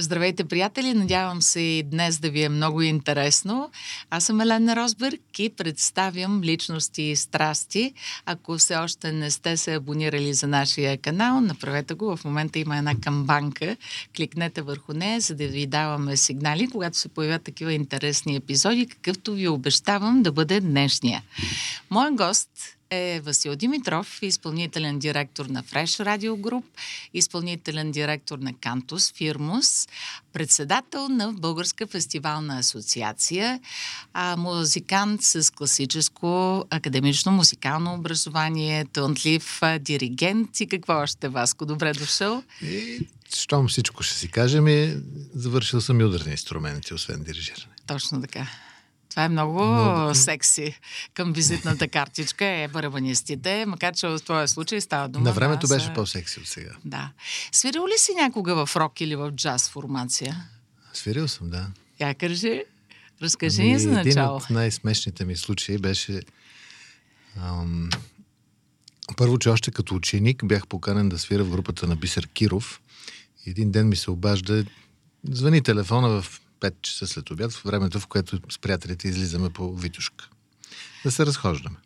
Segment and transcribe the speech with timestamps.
[0.00, 0.94] Здравейте, приятели!
[0.94, 3.70] Надявам се и днес да ви е много интересно.
[4.10, 7.94] Аз съм Елена Росберг и представям личности и страсти.
[8.26, 12.16] Ако все още не сте се абонирали за нашия канал, направете го.
[12.16, 13.76] В момента има една камбанка.
[14.16, 19.32] Кликнете върху нея, за да ви даваме сигнали, когато се появят такива интересни епизоди, какъвто
[19.32, 21.22] ви обещавам да бъде днешния.
[21.90, 22.50] Моят гост
[22.90, 26.64] е Васил Димитров, изпълнителен директор на Fresh Radio Group,
[27.14, 29.88] изпълнителен директор на Кантус Фирмус,
[30.32, 33.60] председател на Българска фестивална асоциация,
[34.12, 41.66] а, музикант с класическо академично музикално образование, тънтлив диригент и какво още, Васко?
[41.66, 42.42] Добре дошъл.
[42.62, 44.64] И, щом всичко ще си кажем,
[45.34, 47.72] завършил съм и ударни инструменти, освен дирижиране.
[47.86, 48.46] Точно така.
[49.10, 50.14] Това е много Но...
[50.14, 50.80] секси
[51.14, 55.24] към визитната картичка е барабанистите, макар че в твоя случай става дума.
[55.24, 56.70] На времето да, беше по-секси от сега.
[56.84, 57.12] Да.
[57.52, 60.48] Свирил ли си някога в рок или в джаз формация?
[60.92, 61.66] Свирил съм, да.
[62.00, 62.62] Я кажи.
[63.22, 64.36] Разкажи ами, ни за начало.
[64.36, 66.20] Един от най-смешните ми случаи беше
[67.36, 67.90] ам,
[69.16, 72.80] първо, че още като ученик бях поканен да свира в групата на Бисер Киров.
[73.46, 74.64] Един ден ми се обажда,
[75.24, 79.76] звъни телефона в 5 часа след обяд, в времето, в което с приятелите излизаме по
[79.76, 80.28] Витушка.
[81.04, 81.76] Да се разхождаме.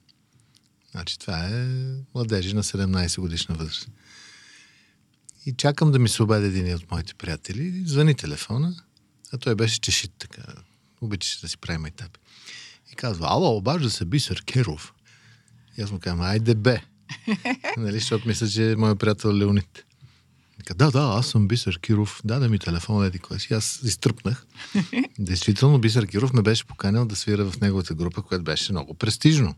[0.90, 1.66] Значи това е
[2.14, 3.88] младежи на 17 годишна възраст.
[5.46, 7.82] И чакам да ми се обади един от моите приятели.
[7.86, 8.74] Звъни телефона,
[9.32, 10.42] а той беше чешит така.
[11.00, 12.20] Обичаше да си прави майтапи.
[12.92, 14.94] И казва, ало, обажда се Бисер Киров.
[15.78, 16.82] И аз му казвам, айде бе.
[17.76, 19.84] нали, защото мисля, че е моят приятел Леонид.
[20.74, 22.20] Да, да, аз съм Бисер Киров.
[22.24, 23.54] Даде ми телефон, еди кой си.
[23.54, 24.46] Аз изтръпнах.
[25.18, 29.54] Действително, Бисер Киров ме беше поканил да свира в неговата група, което беше много престижно.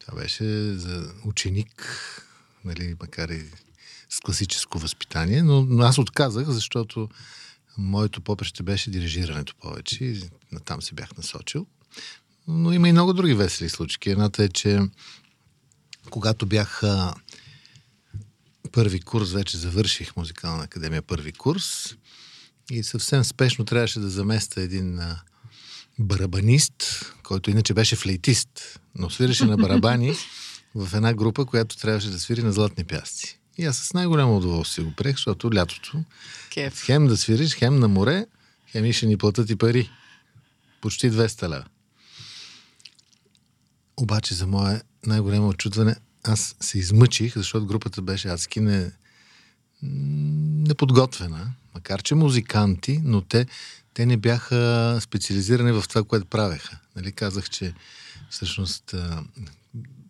[0.00, 1.88] Това беше за ученик,
[2.64, 3.44] нали, макар и
[4.10, 7.08] с класическо възпитание, но, но аз отказах, защото
[7.78, 10.22] моето попреще беше дирижирането повече и
[10.64, 11.66] там се бях насочил.
[12.48, 14.10] Но има и много други весели случки.
[14.10, 14.80] Едната е, че
[16.10, 16.82] когато бях
[18.68, 21.96] първи курс, вече завърших музикална академия първи курс
[22.70, 25.20] и съвсем спешно трябваше да заместа един а,
[25.98, 30.14] барабанист, който иначе беше флейтист, но свиреше на барабани
[30.74, 33.38] в една група, която трябваше да свири на златни пясци.
[33.58, 36.04] И аз с най-голямо удоволствие го приех, защото лятото
[36.50, 36.84] Кеф.
[36.84, 38.26] хем да свириш, хем на море,
[38.70, 39.90] хем и ще ни платят и пари.
[40.80, 41.64] Почти 200 лева.
[43.96, 45.96] Обаче за мое най-голямо очудване,
[46.28, 48.90] аз се измъчих, защото групата беше адски не,
[50.68, 53.46] неподготвена, макар че музиканти, но те,
[53.94, 56.78] те не бяха специализирани в това, което правеха.
[56.96, 57.74] Нали, казах, че
[58.30, 58.94] всъщност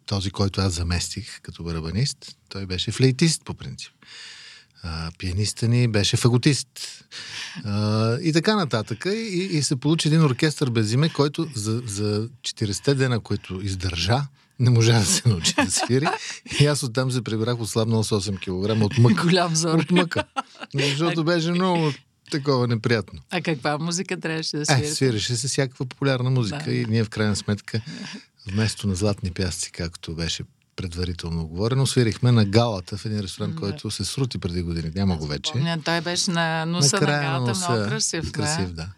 [0.06, 3.92] този, който аз заместих като барабанист, той беше флейтист по принцип.
[4.82, 6.68] А, пианиста ни беше фаготист.
[7.64, 9.04] А, и така нататък.
[9.06, 14.22] И, и се получи един оркестър без име, който за, за 40 дена, които издържа,
[14.58, 16.06] не можа да се научи да свири.
[16.60, 19.22] И аз оттам се прибрах отслабнал с 8 кг от мъка.
[19.22, 19.78] Голям зор.
[19.78, 20.24] От мъка.
[20.74, 21.92] Защото беше много
[22.30, 23.20] такова неприятно.
[23.30, 24.86] А каква музика трябваше да свири?
[24.86, 26.72] Е, свиреше се всякаква популярна музика да.
[26.72, 27.80] и ние в крайна сметка
[28.46, 30.44] вместо на златни пясъци, както беше
[30.76, 33.60] предварително оговорено, свирихме на галата в един ресторант, да.
[33.60, 34.90] който се срути преди години.
[34.94, 35.52] Няма го вече.
[35.52, 38.32] Помня, той беше на носа на, на галата, носа, много красив.
[38.32, 38.72] Красив, да.
[38.72, 38.88] да.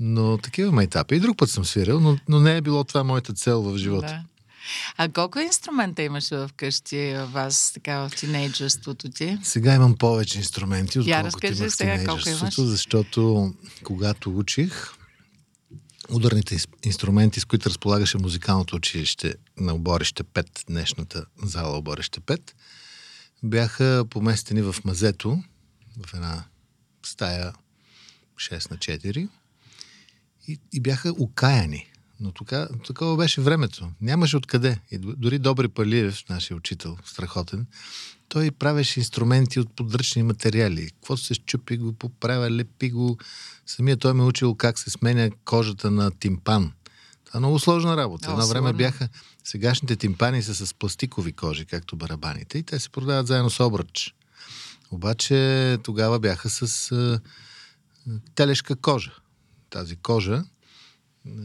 [0.00, 1.14] Но такива майтапи.
[1.14, 4.06] И друг път съм свирил, но, но не е било това моята цел в живота.
[4.06, 4.22] Да.
[4.96, 9.38] А колко инструмента имаше в къщи в вас, така в тинейджерството ти?
[9.42, 14.92] Сега имам повече инструменти, отколкото имах в тинейджерството, защото когато учих,
[16.10, 22.40] ударните инструменти, с които разполагаше музикалното училище на оборище 5, днешната зала оборище 5,
[23.42, 25.42] бяха поместени в мазето,
[26.06, 26.44] в една
[27.02, 27.52] стая
[28.36, 29.28] 6 на 4
[30.48, 31.86] и, и бяха окаяни.
[32.20, 33.90] Но така, такова беше времето.
[34.00, 34.78] Нямаше откъде.
[34.90, 37.66] И дори Добри Палиев, нашия учител, страхотен,
[38.28, 40.90] той правеше инструменти от подръчни материали.
[40.90, 43.18] Какво се щупи, го поправя, лепи го.
[43.66, 46.72] Самия той ме е учил как се сменя кожата на тимпан.
[47.24, 48.30] Това е много сложна работа.
[48.30, 49.08] Едно време бяха...
[49.44, 54.14] Сегашните тимпани са с пластикови кожи, както барабаните, и те се продават заедно с обръч.
[54.90, 57.20] Обаче тогава бяха с а,
[58.34, 59.12] телешка кожа.
[59.70, 60.44] Тази кожа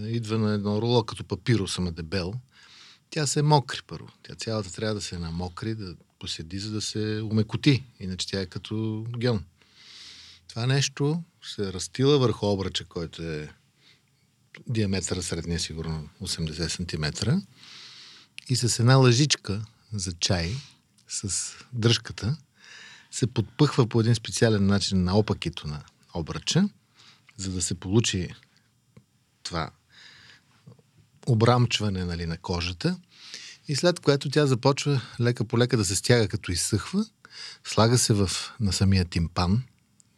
[0.06, 2.34] идва на едно руло като папиро, ама дебел.
[3.10, 4.08] Тя се мокри първо.
[4.24, 7.84] Тя цялата трябва да се намокри, да поседи, за да се умекоти.
[8.00, 9.44] Иначе тя е като гьон.
[10.48, 13.50] Това нещо се разтила върху обръча, който е
[14.68, 17.32] диаметъра средния сигурно 80 см
[18.50, 20.56] и с една лъжичка за чай
[21.08, 22.38] с дръжката
[23.12, 25.84] се подпъхва по един специален начин на опакито на
[26.14, 26.70] обръча,
[27.38, 28.30] за да се получи
[29.44, 29.70] това
[31.28, 32.98] обрамчване нали, на кожата
[33.68, 37.06] и след което тя започва лека по лека да се стяга като изсъхва,
[37.64, 39.64] слага се в, на самия тимпан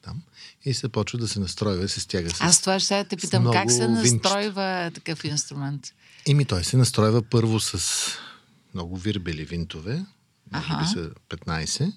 [0.02, 0.22] там
[0.66, 3.72] и се почва да се настройва, се стяга с Аз това ще те питам, как
[3.72, 4.92] се настройва винчета.
[4.94, 5.94] такъв инструмент?
[6.26, 8.02] Ими той се настройва първо с
[8.74, 10.06] много вирбели винтове,
[10.52, 11.94] може би са 15,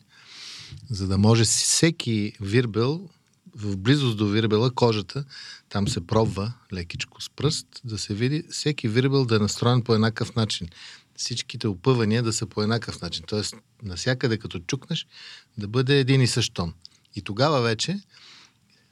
[0.91, 3.09] за да може всеки вирбел
[3.57, 5.25] в близост до вирбела кожата,
[5.69, 9.95] там се пробва лекичко с пръст, да се види всеки вирбел да е настроен по
[9.95, 10.69] еднакъв начин.
[11.17, 13.25] Всичките опъвания да са по еднакъв начин.
[13.29, 15.07] Тоест, насякъде като чукнеш,
[15.59, 16.75] да бъде един и същ тон.
[17.15, 18.01] И тогава вече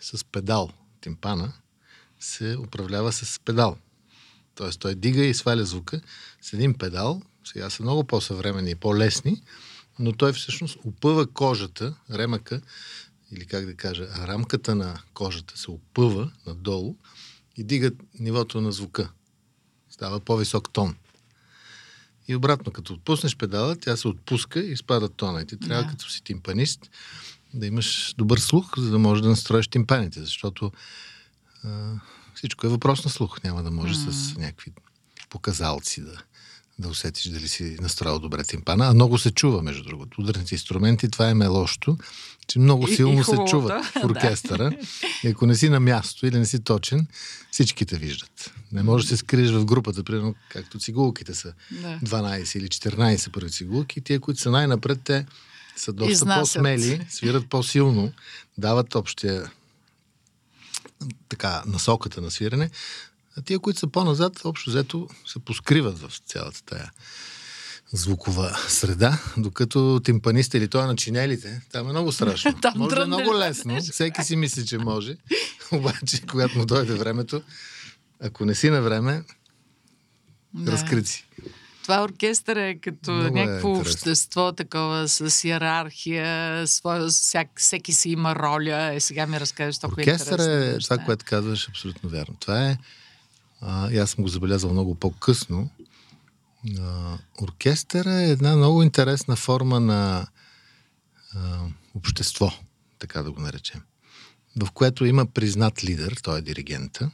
[0.00, 0.70] с педал,
[1.00, 1.52] тимпана,
[2.20, 3.76] се управлява с педал.
[4.54, 6.00] Тоест, той дига и сваля звука
[6.42, 7.22] с един педал.
[7.44, 9.42] Сега са много по-съвремени и по-лесни,
[9.98, 12.60] но той всъщност опъва кожата, ремъка,
[13.32, 16.96] или как да кажа, рамката на кожата се опъва надолу
[17.56, 17.90] и дига
[18.20, 19.10] нивото на звука.
[19.90, 20.96] Става по-висок тон.
[22.28, 25.42] И обратно, като отпуснеш педала, тя се отпуска и спада тона.
[25.42, 25.90] И ти трябва, yeah.
[25.90, 26.90] като си тимпанист,
[27.54, 30.72] да имаш добър слух, за да можеш да настроиш тимпаните, защото
[31.64, 31.94] а,
[32.34, 33.42] всичко е въпрос на слух.
[33.42, 34.10] Няма да може mm.
[34.10, 34.72] с някакви
[35.30, 36.22] показалци да,
[36.78, 38.86] да усетиш дали си настроил добре тимпана.
[38.86, 40.20] А много се чува, между другото.
[40.20, 41.98] Ударните инструменти, това е лошото,
[42.46, 44.72] че много силно и, и се чуват в оркестъра.
[45.24, 47.06] и ако не си на място или не си точен,
[47.50, 48.52] всички те виждат.
[48.72, 51.52] Не можеш да се скриеш в групата, примерно, както цигулките са.
[51.70, 51.98] Да.
[52.02, 54.00] 12 или 14 първи цигулки.
[54.00, 55.26] Тия, които са най-напред, те
[55.76, 56.40] са доста Изнасят.
[56.40, 58.12] по-смели, свират по-силно,
[58.58, 59.50] дават общия
[61.28, 62.70] така, насоката на свирене,
[63.38, 66.90] а тия, които са по-назад, общо взето се поскриват в цялата тая
[67.92, 72.54] звукова среда, докато тимпаниста или това на чинелите, там е много страшно.
[72.62, 75.16] там може да е много лесно, всеки си мисли, че може,
[75.72, 77.42] обаче когато му дойде времето,
[78.20, 79.22] ако не си на време,
[80.54, 80.72] да.
[80.72, 81.26] разкрити.
[81.82, 87.92] Това оркестър е като Много е някакво е общество, такова с иерархия, своя, всяк, всеки
[87.92, 88.94] си има роля.
[88.94, 92.36] Е, сега ми разкажеш толкова Оркестър е това, което казваш, абсолютно вярно.
[92.40, 92.78] Това е,
[93.66, 95.70] а, и аз съм го забелязал много по-късно,
[96.80, 100.26] а, оркестър е една много интересна форма на
[101.34, 101.60] а,
[101.94, 102.52] общество,
[102.98, 103.80] така да го наречем,
[104.56, 107.10] в което има признат лидер, той е диригента,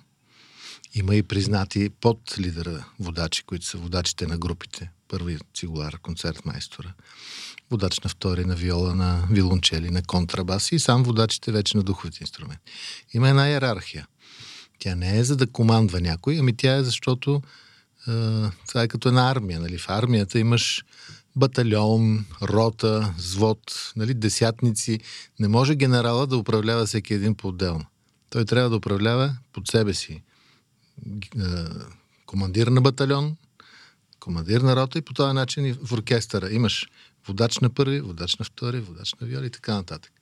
[0.95, 4.91] има и признати под лидера водачи, които са водачите на групите.
[5.09, 6.95] Първи цигулар, концерт майстора,
[7.71, 12.19] водач на втори, на виола, на вилончели, на контрабас и сам водачите вече на духовите
[12.21, 12.63] инструменти.
[13.13, 14.07] Има една иерархия.
[14.81, 17.43] Тя не е за да командва някой, ами тя е защото
[18.09, 18.13] е,
[18.69, 19.61] това е като една армия.
[19.61, 19.79] Нали?
[19.79, 20.85] В армията имаш
[21.37, 24.15] батальон, рота, звод, нали?
[24.15, 25.01] десятници.
[25.41, 27.85] Не може генерала да управлява всеки един по-отделно.
[28.31, 30.23] Той трябва да управлява под себе си е,
[32.27, 33.37] командир на батальон,
[34.21, 36.89] командир на рота и по този начин и в оркестъра имаш
[37.29, 40.13] водач на първи, водач на втори, водач на виоли и така нататък.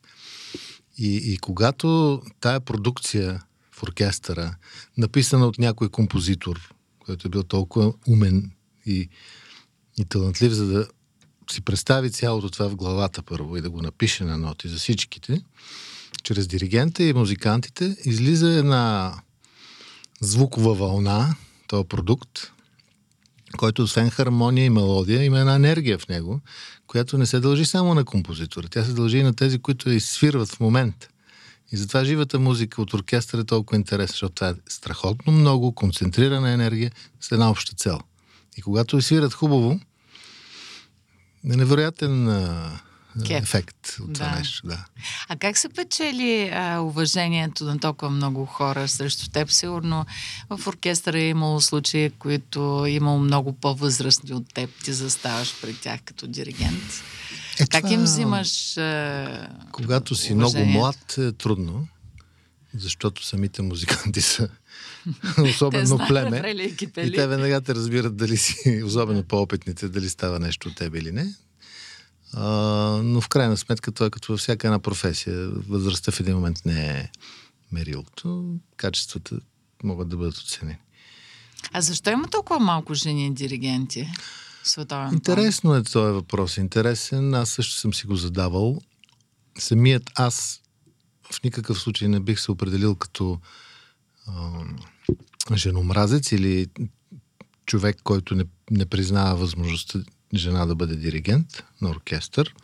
[0.98, 3.42] И, и когато тая продукция
[3.78, 4.56] в оркестъра,
[4.96, 8.50] написана от някой композитор, който е бил толкова умен
[8.86, 9.08] и,
[9.98, 10.88] и талантлив, за да
[11.50, 15.42] си представи цялото това в главата първо и да го напише на ноти за всичките,
[16.22, 19.14] чрез диригента и музикантите, излиза една
[20.20, 22.52] звукова вълна, този продукт,
[23.56, 26.40] който освен хармония и мелодия, има една енергия в него,
[26.86, 28.68] която не се дължи само на композитора.
[28.68, 31.08] Тя се дължи и на тези, които я изсвирват в момента.
[31.72, 36.50] И затова живата музика от оркестър е толкова интересна, защото това е страхотно много концентрирана
[36.50, 37.98] енергия с една обща цел.
[38.56, 39.80] И когато свират хубаво,
[41.52, 42.80] е невероятен а,
[43.26, 43.42] Кеф.
[43.42, 44.38] ефект от това да.
[44.38, 44.66] нещо.
[44.66, 44.84] Да.
[45.28, 49.50] А как се печели а, уважението на толкова много хора срещу теб?
[49.50, 50.06] Сигурно
[50.50, 54.70] в оркестъра е имало случаи, които е имало много по-възрастни от теб.
[54.84, 57.02] Ти заставаш пред тях като диригент.
[57.60, 57.94] Е, как това...
[57.94, 59.48] им взимаш а...
[59.72, 61.88] Когато си много млад, е трудно,
[62.74, 64.48] защото самите музиканти са
[65.42, 66.38] особено племе.
[66.60, 71.12] И те веднага те разбират дали си, особено по-опитните, дали става нещо от тебе или
[71.12, 71.34] не.
[72.32, 72.46] А,
[73.04, 75.48] но в крайна сметка това е като във всяка една професия.
[75.48, 77.10] Възрастта в един момент не е
[77.72, 78.54] мерилото.
[78.76, 79.36] Качествата
[79.84, 80.78] могат да бъдат оценени.
[81.72, 84.08] А защо има толкова малко жени диригенти?
[84.68, 86.56] Световен Интересно е този въпрос.
[86.56, 87.34] Интересен.
[87.34, 88.80] Аз също съм си го задавал.
[89.58, 90.62] Самият аз
[91.32, 93.40] в никакъв случай не бих се определил като
[94.26, 94.64] а,
[95.56, 96.66] женомразец или
[97.66, 99.98] човек, който не, не признава възможността
[100.34, 102.54] жена да бъде диригент на оркестър.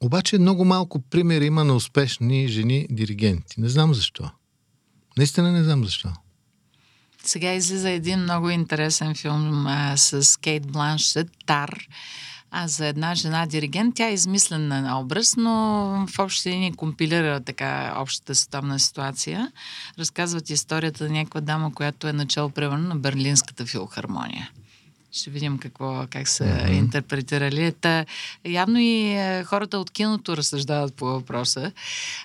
[0.00, 3.60] Обаче много малко примери има на успешни жени диригенти.
[3.60, 4.30] Не знам защо.
[5.16, 6.12] Наистина не знам защо.
[7.24, 11.78] Сега излиза един много интересен филм а, с Кейт Бланшет, Тар.
[12.50, 15.52] А за една жена диригент, тя е измислена на образ, но
[16.06, 19.52] в общи линии компилира така общата световна ситуация.
[19.98, 24.50] Разказват историята на някаква дама, която е начало примерно на Берлинската филхармония.
[25.14, 26.72] Ще видим какво, как са mm-hmm.
[26.72, 27.72] интерпретирали.
[27.72, 28.06] Та,
[28.44, 31.72] явно и е, хората от киното разсъждават по въпроса.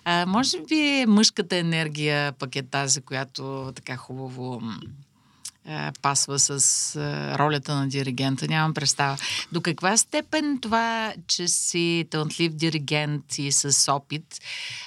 [0.05, 4.61] А, може би мъжката енергия пък е тази, която така хубаво
[5.67, 6.49] е, пасва с
[6.95, 8.47] е, ролята на диригента.
[8.47, 9.17] Нямам представа.
[9.51, 14.41] До каква степен това, че си талантлив диригент и с опит,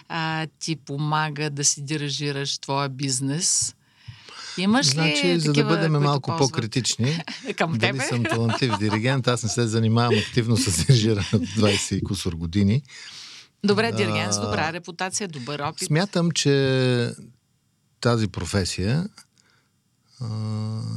[0.08, 3.74] а, ти помага да си дирижираш твоя бизнес?
[4.58, 6.50] Имаш значи, ли за да бъдем малко ползват?
[6.52, 7.18] по-критични,
[7.56, 8.04] Към дали тебе?
[8.04, 12.82] съм талантлив диригент, аз не се занимавам активно с дирижиране от 20 и кусор години.
[13.64, 15.86] Добре, диригент с добра репутация, добър опит.
[15.86, 17.12] Смятам, че
[18.00, 19.08] тази професия
[20.20, 20.26] а,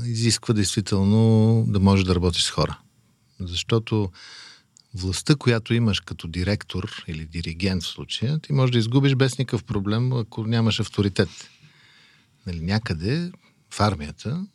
[0.05, 2.79] изисква действително да можеш да работиш с хора.
[3.39, 4.09] Защото
[4.93, 9.63] властта, която имаш като директор или диригент в случая, ти можеш да изгубиш без никакъв
[9.63, 11.29] проблем, ако нямаш авторитет.
[12.47, 13.31] Нали, някъде
[13.75, 14.45] в армията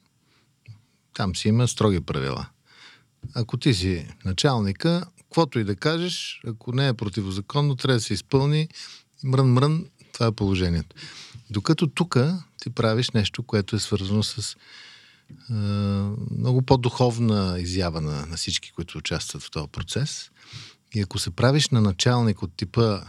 [1.14, 2.46] там си има строги правила.
[3.34, 8.14] Ако ти си началника, каквото и да кажеш, ако не е противозаконно, трябва да се
[8.14, 8.68] изпълни.
[9.24, 10.96] Мрън-мрън, това е положението.
[11.50, 12.16] Докато тук
[12.62, 14.56] ти правиш нещо, което е свързано с
[15.50, 15.52] е,
[16.38, 20.30] много по-духовна изява на, на всички, които участват в този процес.
[20.94, 23.00] И ако се правиш на началник от типа,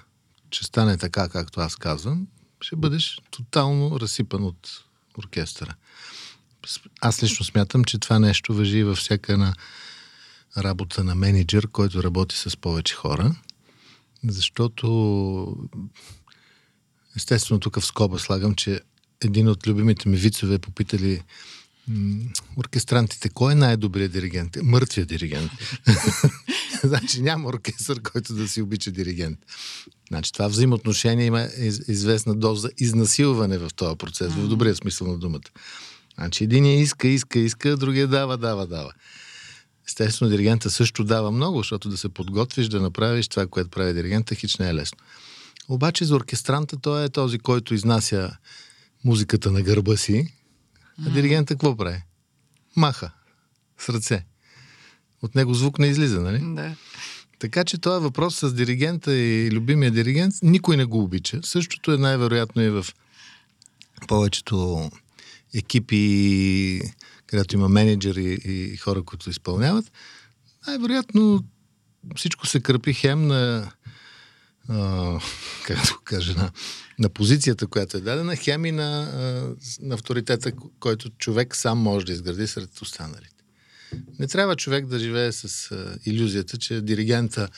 [0.50, 2.28] че стане така, както аз казвам,
[2.62, 4.84] ще бъдеш тотално разсипан от
[5.18, 5.76] оркестъра.
[7.02, 9.54] Аз лично смятам, че това нещо въжи във всяка една
[10.58, 13.36] работа на менеджер, който работи с повече хора,
[14.28, 15.68] защото
[17.16, 18.82] естествено тук в скоба слагам, че
[19.24, 21.22] един от любимите ми вицове е попитали
[22.58, 24.58] оркестрантите, кой е най-добрият диригент?
[24.64, 25.52] Мъртвия диригент.
[26.84, 29.40] значи няма оркестър, който да си обича диригент.
[30.08, 31.48] Значи това взаимоотношение има
[31.88, 35.50] известна доза изнасилване в този процес, в добрия смисъл на думата.
[36.22, 38.92] Значи един иска, иска, иска, другия дава, дава, дава.
[39.88, 44.36] Естествено, диригента също дава много, защото да се подготвиш да направиш това, което прави диригента,
[44.36, 44.98] хич не е лесно.
[45.70, 48.38] Обаче за оркестранта той е този, който изнася
[49.04, 50.34] музиката на гърба си,
[51.06, 52.04] а диригента какво прави?
[52.76, 53.12] Маха
[53.78, 54.26] с ръце.
[55.22, 56.56] От него звук не излиза, нали?
[56.56, 56.76] Да.
[57.40, 61.40] Така че този въпрос с диригента и любимия диригент, никой не го обича.
[61.44, 62.86] Същото е най-вероятно и в
[64.08, 64.90] повечето
[65.54, 66.82] екипи,
[67.28, 69.92] където има менеджери и хора, които изпълняват.
[70.68, 71.44] Най-вероятно
[72.16, 73.72] всичко се кръпи хем на
[74.70, 75.20] а,
[75.66, 76.52] как да кажа, на,
[77.00, 79.12] на позицията, която е дадена, хем и на,
[79.82, 83.44] на авторитета, който човек сам може да изгради сред останалите.
[84.20, 87.50] Не трябва човек да живее с а, иллюзията, че диригента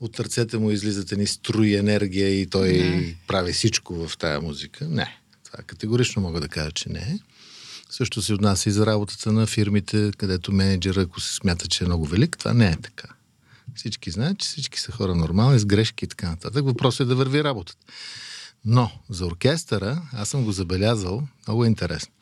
[0.00, 3.16] от ръцете му излизат едни струи енергия и той не.
[3.26, 4.88] прави всичко в тая музика.
[4.88, 5.20] Не.
[5.46, 7.20] Това категорично мога да кажа, че не.
[7.90, 11.86] Също се отнася и за работата на фирмите, където менеджера, ако се смята, че е
[11.86, 13.08] много велик, това не е така.
[13.74, 16.64] Всички знаят, че всички са хора нормални, с грешки и така нататък.
[16.64, 17.86] Въпросът е да върви работата.
[18.64, 22.12] Но за оркестъра, аз съм го забелязал, много е интересно.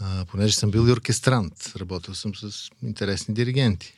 [0.00, 3.94] А, понеже съм бил и оркестрант, работил съм с интересни диригенти.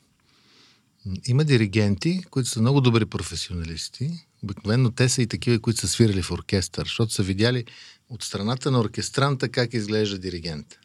[1.27, 4.27] Има диригенти, които са много добри професионалисти.
[4.43, 7.65] Обикновено те са и такива, които са свирили в оркестър, защото са видяли
[8.09, 10.79] от страната на оркестранта как изглежда диригент.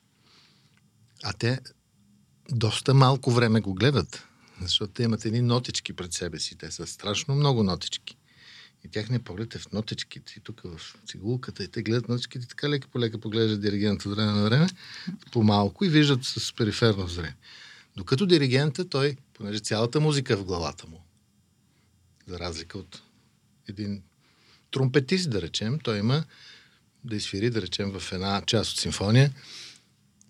[1.24, 1.60] А те
[2.52, 4.24] доста малко време го гледат.
[4.62, 6.58] Защото те имат едни нотички пред себе си.
[6.58, 8.18] Те са страшно много нотички.
[8.84, 10.34] И тяхният поглед е в нотичките.
[10.38, 11.64] И тук в цигулката.
[11.64, 14.68] И те гледат нотичките така лека по лека поглеждат диригента от време на време,
[15.32, 17.36] по-малко и виждат с периферно зрение.
[17.98, 21.06] Докато диригента, той, понеже цялата музика е в главата му,
[22.28, 23.02] за разлика от
[23.70, 24.02] един
[24.72, 26.24] тромпетист, да речем, той има
[27.04, 29.34] да изфири, да речем, в една част от симфония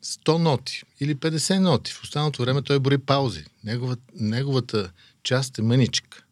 [0.04, 1.92] 100 ноти или 50 ноти.
[1.92, 3.46] В останалото време той бори паузи.
[3.64, 4.92] Неговата, неговата
[5.24, 6.24] част е мъничка.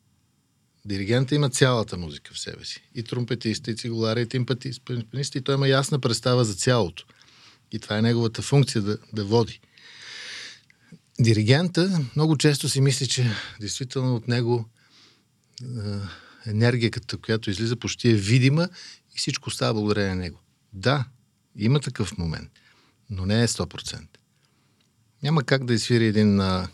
[0.86, 2.84] Диригента има цялата музика в себе си.
[2.96, 7.06] И тромпетиста, и цигулара, и тимпаниста, и той има ясна представа за цялото.
[7.72, 9.60] И това е неговата функция да, да води.
[11.20, 14.70] Диригента много често си мисли, че действително от него
[16.46, 18.70] енергията, която излиза, почти е видима
[19.16, 20.40] и всичко става благодарение на него.
[20.74, 21.06] Да,
[21.56, 22.50] има такъв момент
[23.10, 24.00] но не е 100%.
[25.24, 26.68] Няма как да изфири един а,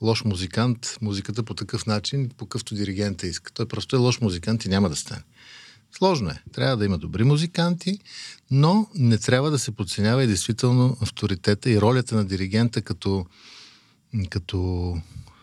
[0.00, 3.52] лош музикант музиката по такъв начин, по какъвто диригента иска.
[3.52, 5.22] Той просто е лош музикант и няма да стане.
[5.96, 6.42] Сложно е.
[6.52, 7.98] Трябва да има добри музиканти,
[8.50, 13.26] но не трябва да се подценява и действително авторитета и ролята на диригента като,
[14.30, 14.96] като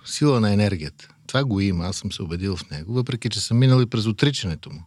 [0.05, 1.12] сила на енергията.
[1.33, 4.05] Това го има, аз съм се убедил в него, въпреки че съм минал и през
[4.05, 4.83] отричането му.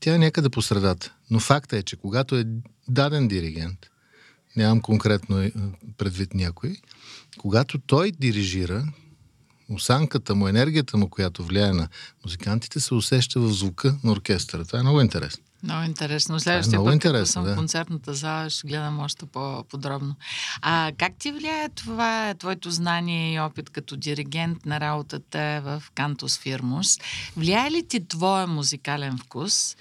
[0.00, 1.12] Тя е някъде по средата.
[1.30, 2.46] Но факта е, че когато е
[2.88, 3.78] даден диригент,
[4.56, 5.52] нямам конкретно е,
[5.98, 6.76] предвид някой,
[7.38, 8.92] когато той дирижира,
[9.68, 11.88] осанката му, енергията му, която влияе на
[12.24, 14.64] музикантите, се усеща в звука на оркестъра.
[14.64, 15.44] Това е много интересно.
[15.66, 16.40] Много интересно.
[16.40, 17.52] Следващия път, интересно, съм да.
[17.52, 20.14] в концертната зала, ще гледам още по-подробно.
[20.62, 26.38] А как ти влияе това, твоето знание и опит като диригент на работата в Кантос
[26.38, 26.98] Фирмус?
[27.36, 29.76] Влияе ли ти твоя музикален вкус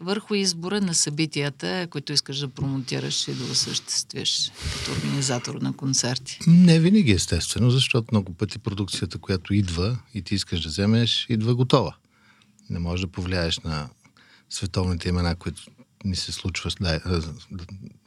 [0.00, 6.38] върху избора на събитията, които искаш да промотираш и да осъществиш като организатор на концерти?
[6.46, 11.54] Не винаги естествено, защото много пъти продукцията, която идва и ти искаш да вземеш, идва
[11.54, 11.94] готова.
[12.70, 13.88] Не можеш да повлияеш на
[14.50, 15.62] световните имена, които
[16.04, 17.34] ни се случва, да,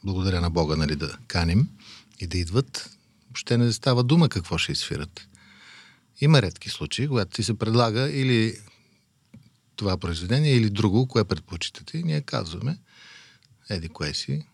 [0.04, 1.68] благодаря на Бога, нали, да каним
[2.20, 2.90] и да идват,
[3.26, 5.28] въобще не става дума какво ще изфират.
[6.20, 8.58] Има редки случаи, когато ти се предлага или
[9.76, 12.78] това произведение, или друго, кое предпочитате, и ние казваме,
[13.70, 14.46] еди кое си.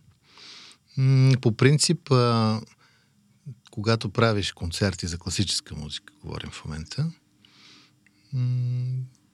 [1.41, 2.11] По принцип,
[3.71, 7.11] когато правиш концерти за класическа музика, говорим в момента,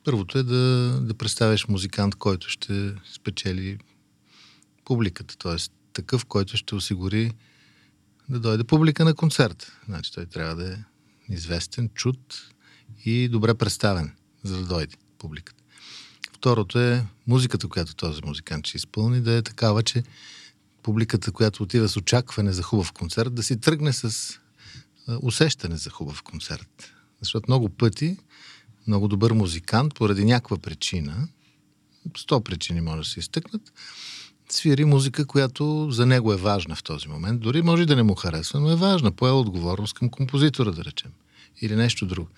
[0.04, 3.78] Първото е да, да представиш музикант, който ще спечели
[4.84, 5.56] публиката, т.е.
[5.92, 7.32] такъв, който ще осигури
[8.28, 9.72] да дойде публика на концерт.
[9.88, 10.76] Значи той трябва да е
[11.28, 12.48] известен, чут
[13.04, 15.62] и добре представен, за да дойде публиката.
[16.32, 20.02] Второто е музиката, която този музикант ще изпълни, да е такава, че
[20.82, 24.34] публиката, която отива с очакване за хубав концерт, да си тръгне с
[25.22, 26.92] усещане за хубав концерт.
[27.20, 28.16] Защото много пъти
[28.86, 31.28] много добър музикант, поради някаква причина,
[32.16, 33.72] сто причини може да се изтъкнат,
[34.48, 37.40] свири музика, която за него е важна в този момент.
[37.40, 39.12] Дори може да не му харесва, но е важна.
[39.12, 41.10] Поел отговорност към композитора, да речем.
[41.60, 42.28] Или нещо друго.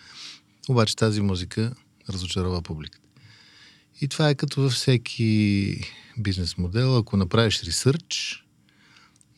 [0.69, 1.75] Обаче тази музика
[2.11, 3.07] разочарова публиката.
[4.01, 5.77] И това е като във всеки
[6.19, 6.97] бизнес модел.
[6.97, 8.45] Ако направиш ресърч,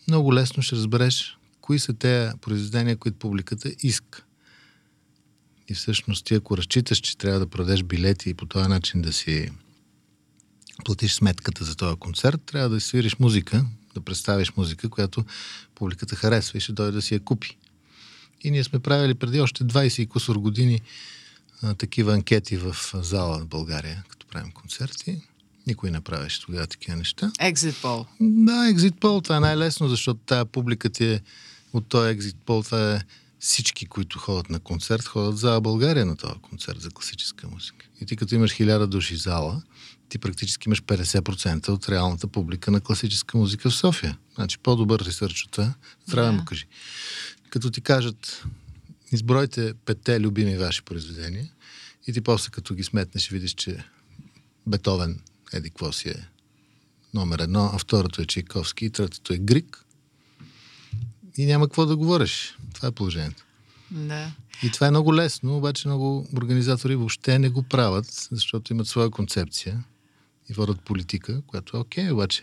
[0.09, 4.25] много лесно ще разбереш кои са те произведения, които публиката иска.
[5.69, 9.13] И всъщност ти ако разчиташ, че трябва да продадеш билети и по този начин да
[9.13, 9.51] си
[10.85, 15.25] платиш сметката за този концерт, трябва да свириш музика, да представиш музика, която
[15.75, 17.57] публиката харесва и ще дойде да си я купи.
[18.41, 20.81] И ние сме правили преди още 20 и кусор години
[21.63, 25.23] а, такива анкети в зала в България, като правим концерти.
[25.67, 27.33] Никой не правеше тогава такива неща.
[27.41, 28.07] Exit Poll.
[28.21, 29.25] Да, Exit Poll.
[29.25, 31.21] Това е най-лесно, защото тая публика ти е
[31.73, 32.65] от този Exit Poll.
[32.65, 33.01] Това е
[33.45, 37.87] всички, които ходят на концерт, ходят за България на този концерт за класическа музика.
[38.01, 39.63] И ти като имаш хиляда души зала,
[40.09, 44.19] ти практически имаш 50% от реалната публика на класическа музика в София.
[44.35, 45.51] Значи по-добър ресърч от
[46.11, 46.67] трябва да му кажи.
[47.51, 48.45] Като ти кажат,
[49.13, 51.51] избройте петте любими ваши произведения
[52.07, 53.85] и ти после като ги сметнеш видиш, че
[54.67, 55.21] Бетовен,
[55.53, 56.29] еди какво си е
[57.15, 59.84] номер едно, а второто е Чайковски и третото е Грик,
[61.39, 62.59] и няма какво да говориш.
[62.75, 63.45] Това е положението.
[63.91, 64.33] Да.
[64.63, 69.11] И това е много лесно, обаче много организатори въобще не го правят, защото имат своя
[69.11, 69.85] концепция
[70.51, 72.43] и водят политика, която е окей, обаче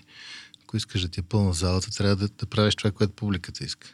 [0.72, 3.88] ако искаш да ти е пълна залата, трябва да, да правиш това, което публиката иска.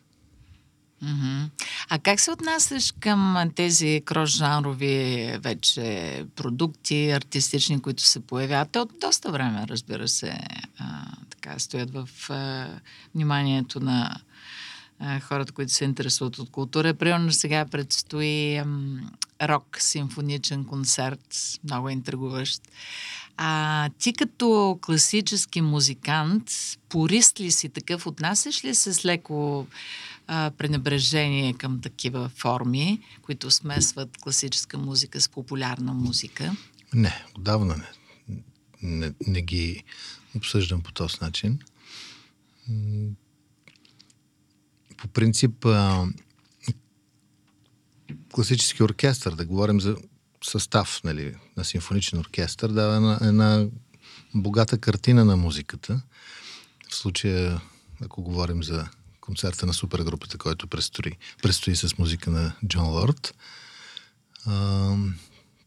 [1.04, 1.50] Mm-hmm.
[1.90, 8.72] А как се отнасяш към тези крос-жанрови вече продукти, артистични, които се появяват?
[8.72, 10.40] Те от доста време, разбира се,
[10.78, 12.68] а, така стоят в а,
[13.16, 14.22] вниманието на
[15.22, 16.94] хората, които се интересуват от култура.
[16.94, 18.62] Примерно сега предстои
[19.42, 22.62] рок симфоничен концерт, много интригуващ.
[23.38, 26.52] А ти като класически музикант,
[26.90, 29.68] порист ли си такъв, отнасяш ли се с леко
[30.28, 36.56] а, пренебрежение към такива форми, които смесват класическа музика с популярна музика?
[36.94, 37.88] Не, отдавна не.
[38.82, 39.84] Не, не ги
[40.36, 41.60] обсъждам по този начин
[44.98, 46.08] по принцип а,
[48.32, 49.98] класически оркестър, да говорим за
[50.44, 53.68] състав нали, на симфоничен оркестър, дава една, една
[54.36, 56.02] богата картина на музиката.
[56.90, 57.62] В случая,
[58.02, 58.88] ако говорим за
[59.22, 63.36] концерта на супергрупата, който предстои, предстои с музика на Джон Лорд,
[64.46, 64.96] а,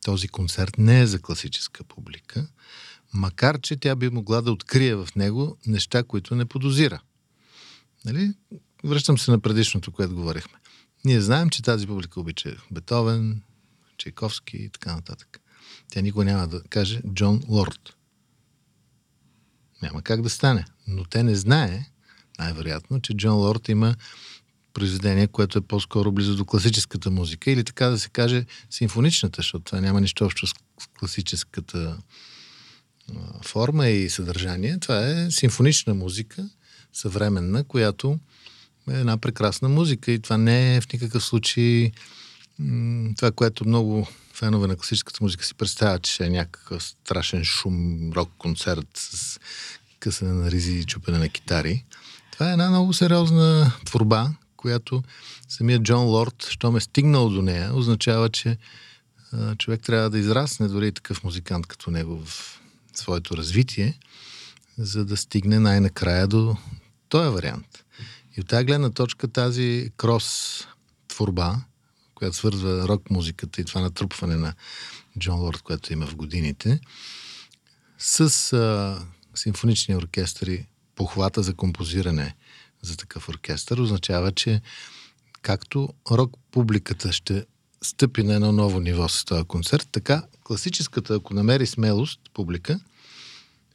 [0.05, 2.49] този концерт не е за класическа публика,
[3.13, 7.01] макар че тя би могла да открие в него неща, които не подозира.
[8.05, 8.33] Нали?
[8.85, 10.59] Връщам се на предишното, което говорихме.
[11.05, 13.43] Ние знаем, че тази публика обича Бетовен,
[13.99, 15.41] Чайковски и така нататък.
[15.91, 17.97] Тя никога няма да каже Джон Лорд.
[19.83, 20.65] Няма как да стане.
[20.87, 21.91] Но те не знае,
[22.39, 23.97] най-вероятно, че Джон Лорд има
[24.73, 29.65] произведение, което е по-скоро близо до класическата музика или така да се каже симфоничната, защото
[29.65, 30.53] това няма нищо общо с
[30.99, 31.99] класическата
[33.45, 34.79] форма и съдържание.
[34.79, 36.49] Това е симфонична музика,
[36.93, 38.19] съвременна, която
[38.89, 41.93] една прекрасна музика и това не е в никакъв случай
[43.17, 48.89] това, което много фенове на класическата музика си представят, че е някакъв страшен шум, рок-концерт
[48.95, 49.41] с
[49.99, 51.85] късане на ризи и чупене на китари.
[52.33, 55.03] Това е една много сериозна творба, която
[55.49, 58.57] самият Джон Лорд, що ме стигнал до нея, означава, че
[59.59, 62.61] човек трябва да израсне дори и такъв музикант като него в
[62.95, 63.99] своето развитие,
[64.79, 66.57] за да стигне най-накрая до
[67.09, 67.85] този вариант.
[68.37, 70.61] И от тази гледна точка тази крос
[71.09, 71.57] творба,
[72.15, 74.55] която свързва рок музиката и това натрупване на
[75.19, 76.81] Джон Лорд, което има в годините,
[77.99, 78.99] с а,
[79.35, 82.37] симфонични оркестри, похвата за композиране
[82.83, 84.61] за такъв оркестър, означава, че
[85.43, 87.47] както рок публиката ще
[87.83, 92.81] стъпи на едно ново ниво с този концерт, така класическата, ако намери смелост, публика,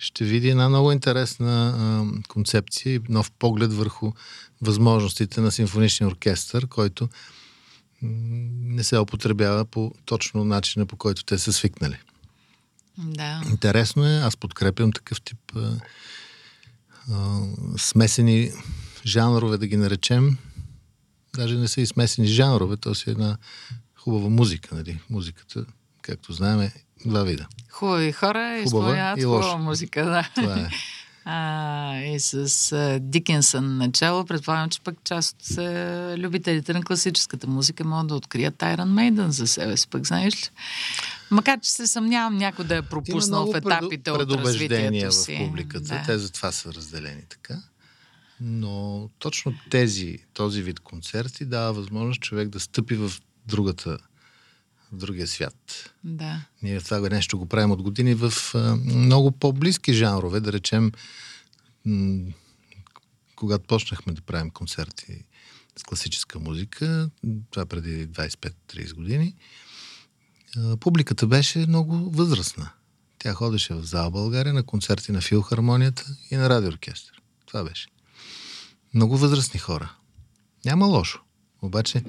[0.05, 4.11] ще види една много интересна а, концепция и нов поглед върху
[4.61, 7.09] възможностите на симфоничния оркестър, който
[8.01, 11.97] не се употребява по точно начина, по който те са свикнали.
[12.97, 13.41] Да.
[13.49, 15.79] Интересно е, аз подкрепям такъв тип а,
[17.11, 17.41] а,
[17.77, 18.51] смесени
[19.05, 20.37] жанрове, да ги наречем.
[21.35, 23.37] Даже не са и смесени жанрове, то си е една
[23.95, 24.75] хубава музика.
[24.75, 24.99] Нали?
[25.09, 25.65] Музиката,
[26.01, 27.47] както знаем, е два вида.
[27.69, 30.05] Хубави хора изпълняват хубава музика.
[30.05, 30.29] Да.
[30.35, 30.69] Това е.
[31.27, 37.47] А, и с а, Дикенсън начало, предполагам, че пък част от а, любителите на класическата
[37.47, 40.49] музика могат да открият Iron Maiden за себе си, пък знаеш ли?
[41.31, 45.35] Макар, че се съмнявам някой да е пропуснал в етапите от развитието си.
[45.35, 46.03] в публиката, да.
[46.05, 47.61] те затова са разделени така.
[48.41, 53.11] Но точно тези, този вид концерти дава възможност човек да стъпи в
[53.47, 53.97] другата
[54.95, 55.93] в другия свят.
[56.03, 56.45] Да.
[56.61, 60.91] Ние това нещо го правим от години в а, много по-близки жанрове, да речем,
[61.85, 62.31] м-
[63.35, 65.23] когато почнахме да правим концерти
[65.77, 67.09] с класическа музика,
[67.51, 69.35] това преди 25-30 години,
[70.57, 72.69] а, публиката беше много възрастна.
[73.19, 77.21] Тя ходеше в зала България на концерти на филхармонията и на радиооркестър.
[77.45, 77.87] Това беше.
[78.93, 79.95] Много възрастни хора.
[80.65, 81.21] Няма лошо.
[81.61, 82.03] Обаче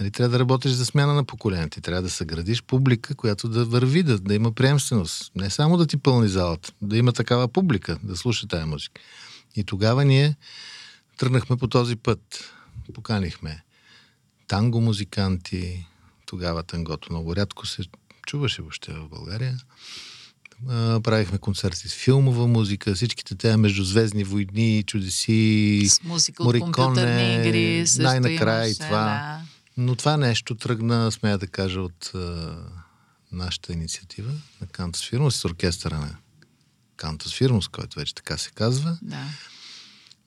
[0.00, 1.80] Нали, трябва да работиш за смяна на поколенията.
[1.80, 5.32] Трябва да съградиш публика, която да върви, да, да има приемственост.
[5.34, 9.00] Не само да ти пълни залата, да има такава публика, да слуша тая музика.
[9.56, 10.36] И тогава ние
[11.16, 12.52] тръгнахме по този път.
[12.94, 13.62] Поканихме
[14.46, 15.86] танго музиканти,
[16.26, 17.82] тогава тангото много рядко се
[18.26, 19.58] чуваше въобще в България.
[21.02, 28.68] правихме концерти с филмова музика, всичките тези междузвездни войни, чудеси, с музика Мориконе, игри, най-накрая
[28.68, 28.88] и това.
[28.88, 29.47] Да.
[29.80, 32.56] Но това нещо тръгна, смея да кажа, от а,
[33.32, 36.16] нашата инициатива на Кантус Фирмус, с оркестъра на
[36.96, 38.98] Кантус Фирмус, който вече така се казва.
[39.02, 39.24] Да.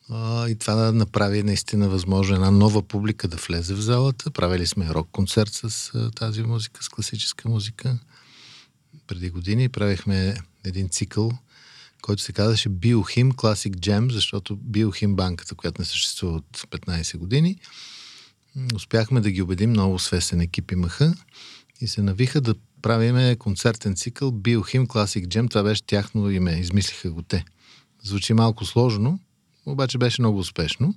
[0.09, 4.31] А, и това да направи наистина възможно една нова публика да влезе в залата.
[4.31, 7.99] Правили сме рок-концерт с а, тази музика, с класическа музика.
[9.07, 11.31] Преди години правихме един цикъл,
[12.01, 17.59] който се казваше Биохим Classic Jam, защото Биохим банката, която не съществува от 15 години,
[18.75, 21.13] успяхме да ги убедим, много свестен екип имаха
[21.81, 25.49] и се навиха да правиме концертен цикъл Biohim Classic Jam.
[25.49, 27.45] Това беше тяхно име, измислиха го те.
[28.03, 29.19] Звучи малко сложно,
[29.65, 30.95] обаче беше много успешно.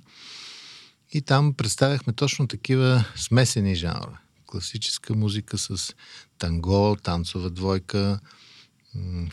[1.11, 4.17] И там представяхме точно такива смесени жанрове.
[4.45, 5.93] Класическа музика с
[6.37, 8.19] танго, танцова двойка,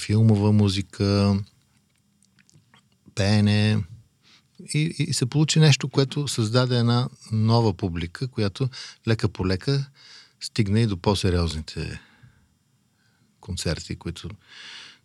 [0.00, 1.40] филмова музика,
[3.14, 3.78] пеене,
[4.74, 8.68] и, и се получи нещо, което създаде една нова публика, която
[9.08, 9.86] лека по лека
[10.40, 12.00] стигна и до по-сериозните
[13.40, 14.28] концерти, които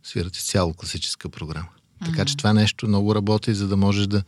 [0.04, 1.67] свират цяло класическа програма.
[1.67, 2.06] Mm-hmm.
[2.06, 4.24] Така че това нещо много работи, за да можеш да,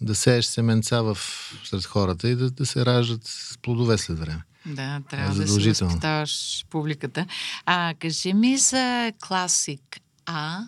[0.00, 1.18] да сееш семенца в,
[1.64, 4.42] сред хората и да, да се раждат с плодове след време.
[4.66, 7.26] Да, трябва да се възпитаваш публиката.
[7.66, 10.60] А, кажи ми за класик А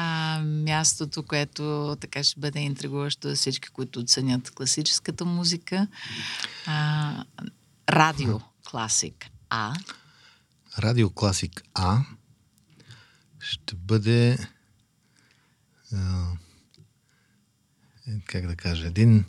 [0.00, 5.86] а, мястото, което така ще бъде интригуващо за всички, които оценят класическата музика.
[6.66, 7.24] А,
[7.90, 9.74] радио Класик А.
[10.78, 11.98] Радио Класик А
[13.40, 14.38] ще бъде
[15.92, 16.26] а,
[18.26, 19.24] как да кажа, един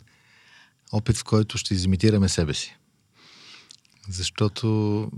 [0.92, 2.76] опит, в който ще изимитираме себе си.
[4.08, 5.10] Защото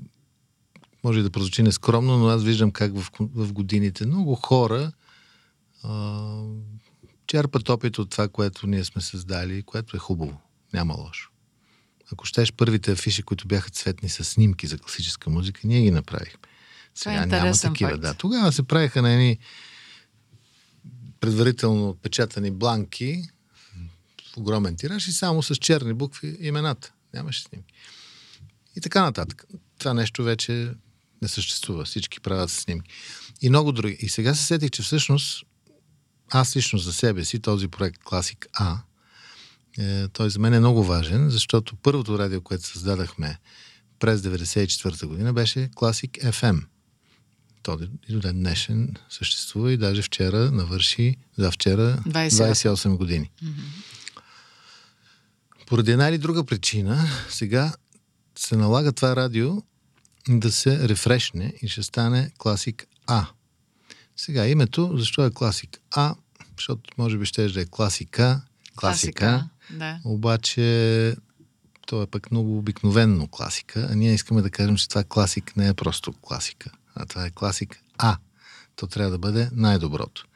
[1.05, 4.93] може да прозвучи нескромно, но аз виждам как в, в годините много хора
[5.83, 6.43] а,
[7.27, 10.41] черпат опит от това, което ние сме създали, което е хубаво.
[10.73, 11.31] Няма лошо.
[12.13, 16.41] Ако щеш първите афиши, които бяха цветни с снимки за класическа музика, ние ги направихме.
[16.95, 17.91] Сега е няма такива.
[17.91, 18.03] Факт.
[18.03, 19.39] Да, тогава се правиха на едни
[21.21, 23.23] предварително отпечатани бланки
[24.33, 26.93] в огромен тираж и само с черни букви имената.
[27.15, 27.75] Нямаше снимки.
[28.77, 29.45] И така нататък.
[29.79, 30.75] Това нещо вече
[31.23, 31.85] не съществува.
[31.85, 32.91] Всички правят снимки.
[33.43, 33.97] И много други.
[34.01, 35.45] И сега се сетих, че всъщност
[36.33, 38.79] аз лично за себе си този проект Класик А,
[39.79, 43.39] е, той за мен е много важен, защото първото радио, което създадахме
[43.99, 46.65] през 1994 година, беше Класик FM.
[47.63, 53.31] То и до ден днешен съществува и даже вчера навърши, за вчера 28, 28 години.
[53.45, 53.83] Mm-hmm.
[55.67, 57.73] Поради една или друга причина, сега
[58.39, 59.63] се налага това радио
[60.29, 63.27] да се рефрешне и ще стане класик А.
[64.17, 66.15] Сега името, защо е класик А?
[66.63, 68.43] Защото може би ще е класика, класика,
[68.77, 70.01] класика, да.
[70.05, 71.17] обаче
[71.87, 75.69] то е пък много обикновенно класика, а ние искаме да кажем, че това класик не
[75.69, 78.17] е просто класика, а това е класик А.
[78.77, 80.27] То трябва да бъде най-доброто.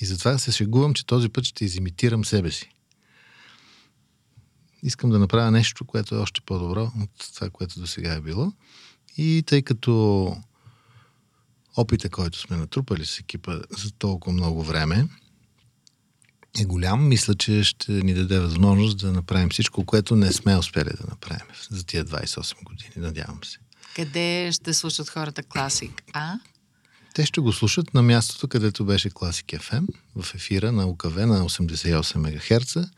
[0.00, 2.70] И затова се шегувам, че този път ще изимитирам себе си
[4.82, 8.52] искам да направя нещо, което е още по-добро от това, което до сега е било.
[9.16, 10.36] И тъй като
[11.76, 15.08] опита, който сме натрупали с екипа за толкова много време,
[16.60, 20.90] е голям, мисля, че ще ни даде възможност да направим всичко, което не сме успели
[21.00, 23.58] да направим за тия 28 години, надявам се.
[23.96, 26.02] Къде ще слушат хората класик?
[26.12, 26.34] А?
[27.14, 31.40] Те ще го слушат на мястото, където беше Класик FM, в ефира на УКВ на
[31.40, 32.90] 88 МГц.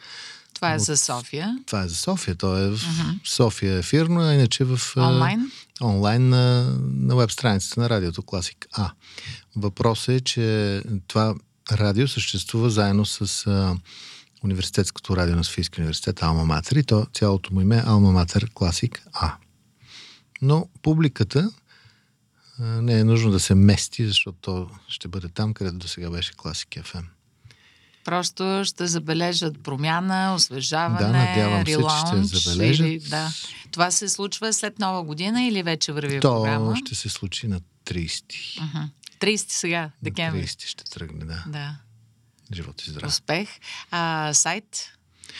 [0.54, 0.80] Това е от...
[0.80, 1.58] за София.
[1.66, 2.34] Това е за София.
[2.34, 3.18] То е в uh-huh.
[3.24, 4.80] София ефирно, а иначе в...
[4.96, 5.50] Онлайн?
[5.82, 8.90] онлайн на, на веб страницата на радиото Класик А.
[9.56, 11.34] Въпросът е, че това
[11.72, 13.76] радио съществува заедно с а,
[14.44, 18.50] университетското радио на Софийския университет Алма Матер и то цялото му име е Алма Матер
[18.54, 19.34] Класик А.
[20.42, 21.50] Но публиката
[22.58, 26.10] а, не е нужно да се мести, защото то ще бъде там, където до сега
[26.10, 27.04] беше Класик FM.
[28.04, 32.86] Просто ще забележат промяна, освежаване, да, надявам релаунч, се, че ще забележат.
[32.86, 33.28] Или, да.
[33.70, 36.76] Това се случва след нова година или вече върви То програма?
[36.76, 38.22] ще се случи на 30.
[38.22, 38.88] Uh-huh.
[39.20, 40.46] 30 сега, декември.
[40.46, 41.44] 30 ще тръгне, да.
[41.46, 41.76] Да.
[42.54, 43.06] Живот и здраве.
[43.06, 43.48] Успех.
[43.90, 44.92] А, сайт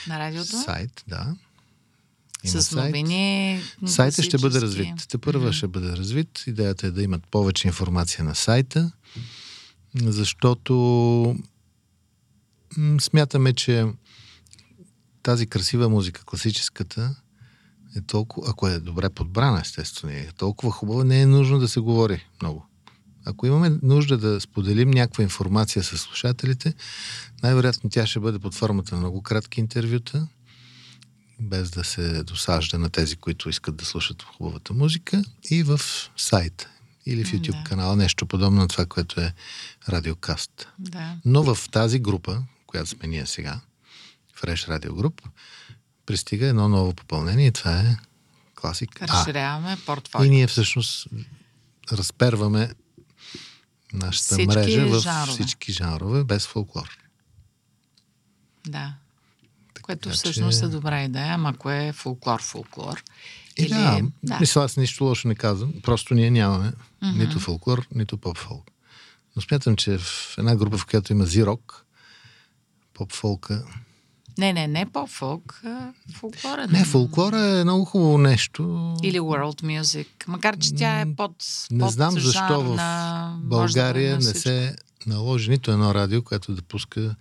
[0.06, 0.62] на радиото?
[0.62, 1.36] Сайт, да.
[2.44, 3.62] Има с новини.
[3.86, 5.08] Сайтът ще бъде развит.
[5.08, 5.52] Те първа mm-hmm.
[5.52, 6.44] ще бъде развит.
[6.46, 8.92] Идеята е да имат повече информация на сайта,
[9.94, 11.36] защото
[13.00, 13.86] смятаме, че
[15.22, 17.16] тази красива музика, класическата,
[17.96, 21.80] е толкова, ако е добре подбрана, естествено, е толкова хубава, не е нужно да се
[21.80, 22.66] говори много.
[23.24, 26.74] Ако имаме нужда да споделим някаква информация с слушателите,
[27.42, 30.28] най-вероятно тя ще бъде под формата на много кратки интервюта,
[31.40, 35.80] без да се досажда на тези, които искат да слушат хубавата музика, и в
[36.16, 36.68] сайта
[37.06, 37.64] или в YouTube да.
[37.64, 39.34] канала, нещо подобно на това, което е
[39.88, 40.68] радиокаст.
[40.78, 41.16] Да.
[41.24, 43.60] Но в тази група, която сме ние сега,
[44.40, 45.22] Fresh Radio Group,
[46.06, 47.96] пристига едно ново попълнение и това е
[48.54, 50.26] класик Разширяваме портфолио.
[50.26, 51.08] И ние всъщност
[51.92, 52.70] разперваме
[53.92, 55.32] нашата всички мрежа в жанрове.
[55.32, 56.98] всички жанрове, без фолклор.
[58.66, 58.94] Да.
[59.74, 60.64] Така, Което всъщност че...
[60.64, 63.02] е добра идея, ама ако е фолклор, фолклор.
[63.58, 63.68] И Или...
[63.68, 64.40] да, да.
[64.40, 65.72] мисля, аз нищо лошо не казвам.
[65.82, 67.18] Просто ние нямаме mm-hmm.
[67.18, 68.70] нито фолклор, нито поп-фолк.
[69.36, 71.86] Но смятам, че в една група, в която има зирок,
[72.94, 73.64] поп-фолка...
[74.40, 75.62] Не, не, не поп-фолк,
[76.14, 76.66] фолклора.
[76.66, 78.94] Не, фолклора е много хубаво нещо.
[79.02, 81.32] Или world music, макар че тя е под
[81.70, 82.76] Не под знам защо в
[83.42, 84.76] България да не се
[85.06, 87.14] наложи нито едно радио, което да пуска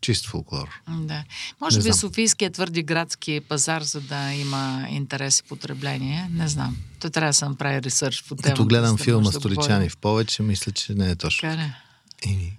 [0.00, 0.68] чист фолклор.
[0.88, 1.24] Да.
[1.60, 1.98] Може не би знам.
[1.98, 6.28] Софийският твърди градски пазар, за да има интерес и потребление.
[6.32, 6.76] Не знам.
[7.00, 8.48] То трябва да съм прави ресърч по темата.
[8.48, 11.48] Като гледам да филма Столичани в повече, мисля, че не е точно.
[12.26, 12.52] И...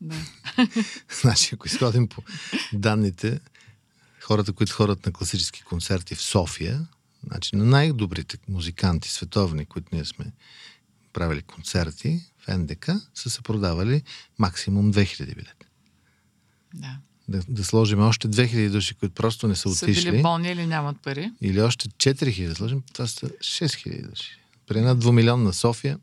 [0.00, 0.16] Да.
[1.22, 2.22] значи, ако изходим по
[2.72, 3.40] данните,
[4.20, 6.86] хората, които ходят на класически концерти в София,
[7.26, 10.32] значи на най-добрите музиканти световни, които ние сме
[11.12, 14.02] правили концерти в НДК, са се продавали
[14.38, 15.66] максимум 2000 билета.
[16.74, 16.98] Да.
[17.28, 19.94] Да, да сложим още 2000 души, които просто не са отишли.
[19.94, 21.32] Са били болни или нямат пари.
[21.40, 24.38] Или още 4000 да сложим, това са 6000 души.
[24.66, 25.98] При една двумилионна София.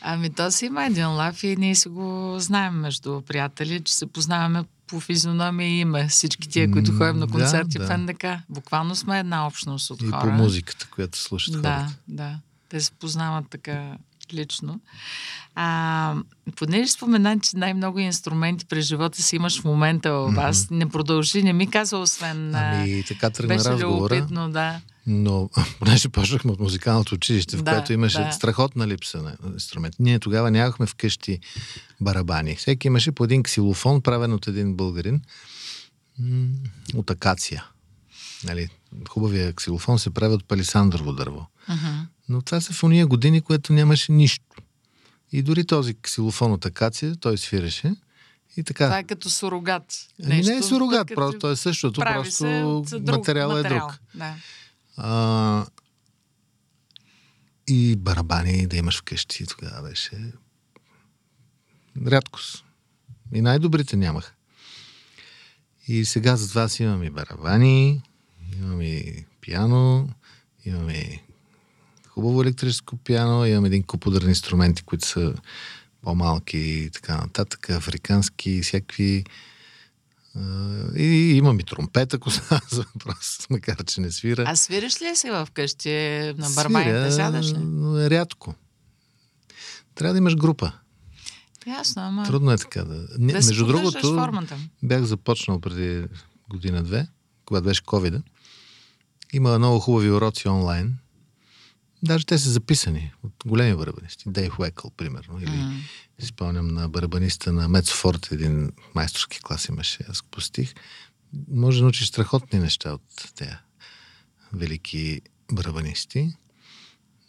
[0.00, 4.06] Ами то си има един лав и ние си го знаем между приятели, че се
[4.06, 8.24] познаваме по физиономия има всички тия, които ходим на концерти да, в НДК.
[8.48, 10.18] Буквално сме една общност от и хора.
[10.18, 11.96] И по музиката, която слушат да, хората.
[12.08, 12.38] Да, да.
[12.68, 13.96] Те се познават така
[14.34, 14.80] лично.
[15.54, 16.14] А,
[16.56, 20.70] понеже спомена, че най-много инструменти през живота си имаш в момента в вас, mm-hmm.
[20.70, 22.54] не продължи, не ми каза, освен...
[22.54, 24.16] Ами, така тръгна беше разговора.
[24.16, 24.80] Любопитно, да.
[25.06, 28.32] Но, понеже почнахме от музикалното училище, в да, което имаше да.
[28.32, 29.94] страхотна липса на инструмент.
[29.98, 31.38] Ние тогава нямахме вкъщи
[32.00, 32.56] барабани.
[32.56, 35.22] Всеки имаше по един ксилофон, правен от един българин
[36.94, 37.64] от акация.
[38.44, 38.68] Нали,
[39.08, 41.46] хубавия ксилофон се прави от палисандрово дърво.
[41.68, 42.06] Uh-huh.
[42.28, 44.44] Но това са в уния години, което нямаше нищо.
[45.32, 47.94] И дори този ксилофон от акация, той свиреше.
[48.56, 48.84] И така.
[48.84, 50.08] Това е като сурогат.
[50.24, 51.14] Ами не е сурогат, като...
[51.14, 52.44] просто е същото, просто
[53.06, 53.98] материал е друг.
[54.14, 54.34] Да.
[54.96, 55.66] А,
[57.68, 60.32] и барабани да имаш вкъщи, тогава беше
[62.06, 62.64] рядкост.
[63.34, 64.32] И най-добрите нямаха.
[65.88, 68.02] И сега за това си имаме барабани,
[68.56, 69.02] имаме
[69.40, 70.08] пиано,
[70.64, 71.22] имаме
[72.08, 75.34] хубаво електрическо пиано, имам един куп ударни инструменти, които са
[76.02, 79.24] по-малки и така нататък, африкански, всякакви.
[80.96, 84.44] И имам и тромпет, ако са за въпрос, макар че не свира.
[84.46, 85.90] А свираш ли си вкъщи
[86.36, 87.10] на барбаните?
[87.10, 87.58] Сядаш ли?
[87.58, 88.54] Но рядко.
[89.94, 90.72] Трябва да имаш група.
[91.66, 92.24] Ясно, ама...
[92.24, 93.06] Трудно е така да...
[93.06, 94.56] да Между другото, формата.
[94.82, 96.06] бях започнал преди
[96.48, 97.06] година-две,
[97.44, 98.22] когато беше ковида.
[99.32, 100.98] Има много хубави уроци онлайн
[102.02, 104.24] Даже те са записани от големи барабанисти.
[104.26, 105.40] Дейв Уекъл, примерно.
[105.40, 105.80] Или mm.
[106.20, 110.74] спомням на барабаниста на Мецфорд, един майсторски клас имаше, аз го постих.
[111.50, 113.50] Може да научиш страхотни неща от тези
[114.52, 115.20] велики
[115.52, 116.32] барабанисти.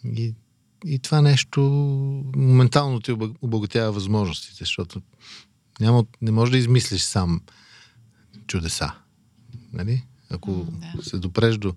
[0.06, 0.34] И,
[0.86, 1.62] и това нещо
[2.36, 5.02] моментално ти обогатява възможностите, защото
[5.80, 7.42] няма, не можеш да измислиш сам
[8.48, 8.92] чудеса.
[9.74, 10.04] Нали?
[10.30, 11.04] Ако да.
[11.04, 11.74] се допреш до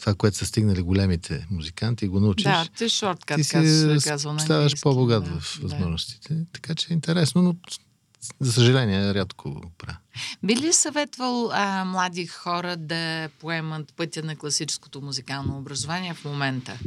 [0.00, 3.96] това, което са стигнали големите музиканти и го научиш, да, ти, шорткат, ти си
[4.38, 6.34] ставаш по-богат да, в възможностите.
[6.34, 6.44] Да.
[6.52, 7.54] Така че е интересно, но
[8.40, 9.98] за съжаление, рядко го правя.
[10.42, 16.78] Би ли съветвал а, млади хора да поемат пътя на класическото музикално образование в момента?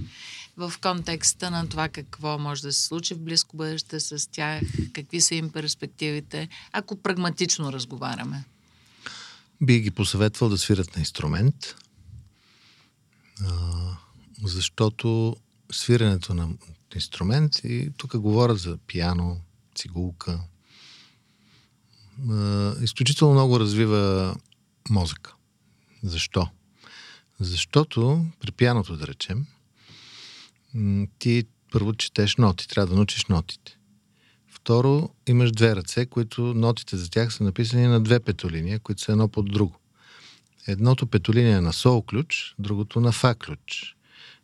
[0.57, 4.61] В контекста на това какво може да се случи в близко бъдеще с тях,
[4.93, 8.43] какви са им перспективите, ако прагматично разговаряме?
[9.61, 11.75] Би ги посъветвал да свират на инструмент,
[13.43, 13.97] а,
[14.43, 15.35] защото
[15.71, 16.49] свирането на
[16.95, 19.41] инструмент, и тук говоря за пиано,
[19.75, 20.39] цигулка,
[22.29, 24.35] а, изключително много развива
[24.89, 25.33] мозъка.
[26.03, 26.49] Защо?
[27.39, 29.45] Защото при пианото, да речем,
[31.19, 33.78] ти първо четеш ноти, трябва да научиш нотите.
[34.69, 39.11] Второ, имаш две ръце, които нотите за тях са написани на две петолиния, които са
[39.11, 39.79] едно под друго.
[40.67, 43.95] Едното петолиния е на сол ключ, другото на фа ключ.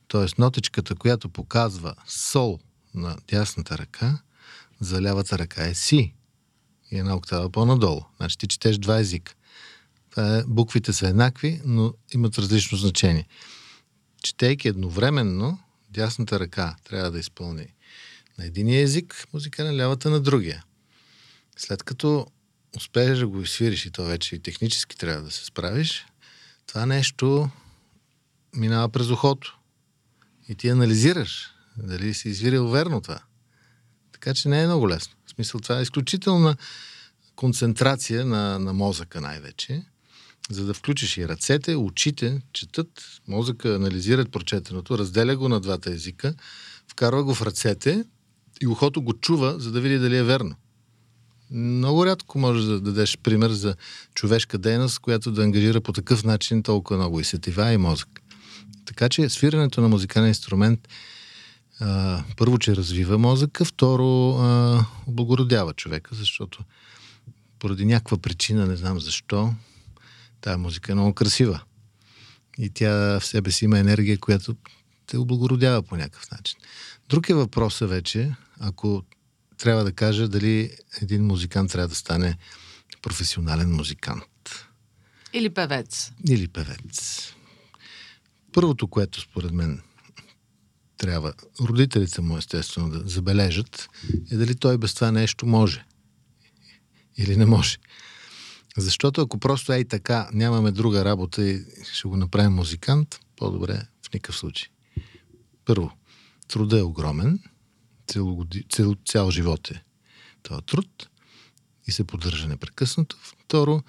[0.07, 2.59] Тоест нотичката, която показва сол
[2.93, 4.21] на дясната ръка,
[4.79, 6.13] за лявата ръка е си.
[6.91, 8.01] И една октава по-надолу.
[8.17, 9.35] Значи ти четеш два езика.
[10.17, 13.27] Е, буквите са еднакви, но имат различно значение.
[14.23, 15.59] Четейки едновременно,
[15.89, 17.67] дясната ръка трябва да изпълни
[18.37, 20.63] на единия език, музикален, лявата на другия.
[21.57, 22.27] След като
[22.77, 26.05] успееш да го изсвириш и то вече и технически трябва да се справиш,
[26.67, 27.49] това нещо
[28.55, 29.59] минава през ухото.
[30.49, 33.19] И ти анализираш дали си извирил верно това.
[34.11, 35.13] Така че не е много лесно.
[35.25, 36.55] В смисъл това е изключителна
[37.35, 39.83] концентрация на, на мозъка най-вече,
[40.49, 46.35] за да включиш и ръцете, очите, четат, мозъка анализират прочетеното, разделя го на двата езика,
[46.87, 48.05] вкарва го в ръцете
[48.61, 50.55] и ухото го чува, за да види дали е верно.
[51.51, 53.75] Много рядко можеш да дадеш пример за
[54.15, 58.21] човешка дейност, която да ангажира по такъв начин толкова много и сетива и мозък.
[58.85, 60.87] Така че свирането на музикален инструмент
[61.79, 66.63] а, първо, че развива мозъка, второ, а, облагородява човека, защото
[67.59, 69.53] поради някаква причина, не знам защо,
[70.41, 71.61] тая музика е много красива.
[72.57, 74.55] И тя в себе си има енергия, която
[75.07, 76.59] те облагородява по някакъв начин.
[77.09, 79.03] Друг е въпросът вече, ако
[79.57, 82.37] трябва да кажа дали един музикант трябва да стане
[83.01, 84.65] професионален музикант.
[85.33, 86.11] Или певец.
[86.29, 87.21] Или певец.
[88.53, 89.81] Първото, което според мен
[90.97, 93.89] трябва родителите му естествено да забележат,
[94.31, 95.85] е дали той без това нещо може.
[97.17, 97.77] Или не може.
[98.77, 103.87] Защото ако просто е и така, нямаме друга работа и ще го направим музикант, по-добре
[104.07, 104.69] в никакъв случай.
[105.65, 105.91] Първо,
[106.47, 107.39] труда е огромен,
[108.07, 109.83] цял, цял, цял живот е
[110.43, 111.09] този труд.
[111.87, 113.17] и се поддържа непрекъснато.
[113.21, 113.83] Второ,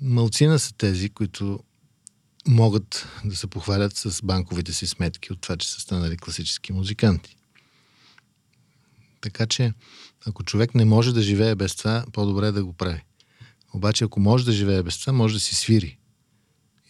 [0.00, 1.60] малцина са тези, които
[2.46, 7.36] могат да се похвалят с банковите си сметки от това, че са станали класически музиканти.
[9.20, 9.72] Така че,
[10.26, 13.02] ако човек не може да живее без това, по-добре е да го прави.
[13.74, 15.98] Обаче, ако може да живее без това, може да си свири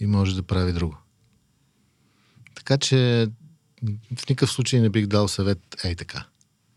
[0.01, 0.97] и може да прави друго.
[2.55, 3.29] Така че
[4.17, 6.27] в никакъв случай не бих дал съвет ей така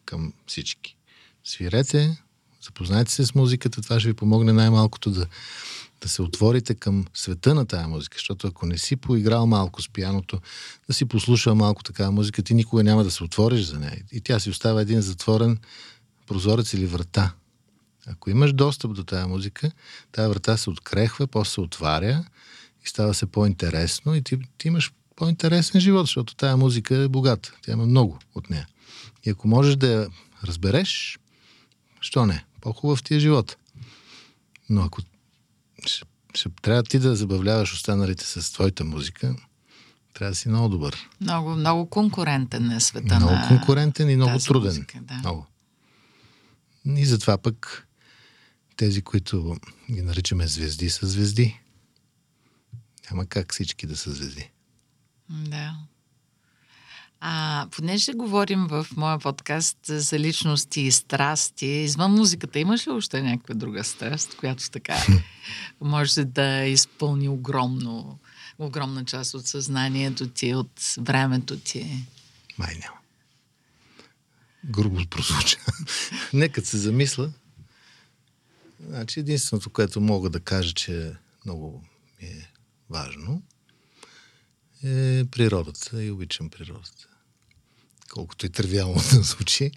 [0.05, 0.97] към всички.
[1.43, 2.17] Свирете,
[2.61, 5.27] запознайте се с музиката, това ще ви помогне най-малкото да,
[6.01, 9.89] да се отворите към света на тая музика, защото ако не си поиграл малко с
[9.89, 10.41] пияното,
[10.87, 14.03] да си послушал малко такава музика, ти никога няма да се отвориш за нея.
[14.11, 15.57] И тя си остава един затворен
[16.27, 17.33] прозорец или врата.
[18.07, 19.71] Ако имаш достъп до тая музика,
[20.11, 22.25] тая врата се открехва, после се отваря
[22.85, 27.53] и става се по-интересно и ти, ти имаш по-интересен живот, защото тая музика е богата.
[27.61, 28.68] Тя има много от нея.
[29.24, 30.07] И ако можеш да я
[30.43, 31.20] разбереш,
[32.01, 32.45] що не?
[32.61, 33.57] По-хубав ти е живот.
[34.70, 35.01] Но ако
[35.86, 36.05] ще,
[36.36, 39.36] ще трябва ти да забавляваш останалите с твоята музика,
[40.14, 41.09] трябва да си много добър.
[41.22, 44.70] Много, много конкурентен е света Много на конкурентен и много труден.
[44.70, 45.14] Музика, да.
[45.14, 45.47] Много.
[46.86, 47.88] И затова пък
[48.76, 49.57] тези, които
[49.91, 51.59] ги наричаме звезди, са звезди.
[53.11, 54.49] Няма как всички да са звезди.
[55.34, 55.75] Да.
[57.19, 63.21] А, понеже говорим в моя подкаст за личности и страсти, извън музиката, имаш ли още
[63.21, 64.95] някаква друга страст, която така
[65.81, 68.19] може да изпълни огромно,
[68.59, 72.05] огромна част от съзнанието ти, от времето ти?
[72.57, 72.97] Май няма.
[74.65, 75.57] Грубо прозвуча.
[76.34, 77.31] Нека се замисля.
[78.88, 81.13] Значи единственото, което мога да кажа, че
[81.45, 81.84] много
[82.21, 82.49] ми е
[82.89, 83.41] важно,
[84.84, 87.07] е природата и обичам природата.
[88.09, 89.71] Колкото и тривиално да звучи,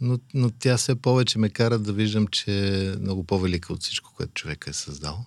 [0.00, 4.12] но, но тя все повече ме кара да виждам, че е много по-велика от всичко,
[4.16, 5.26] което човек е създал.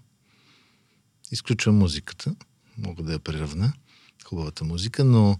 [1.31, 2.35] Изключвам музиката,
[2.77, 3.73] мога да я приравна,
[4.23, 5.39] хубавата музика, но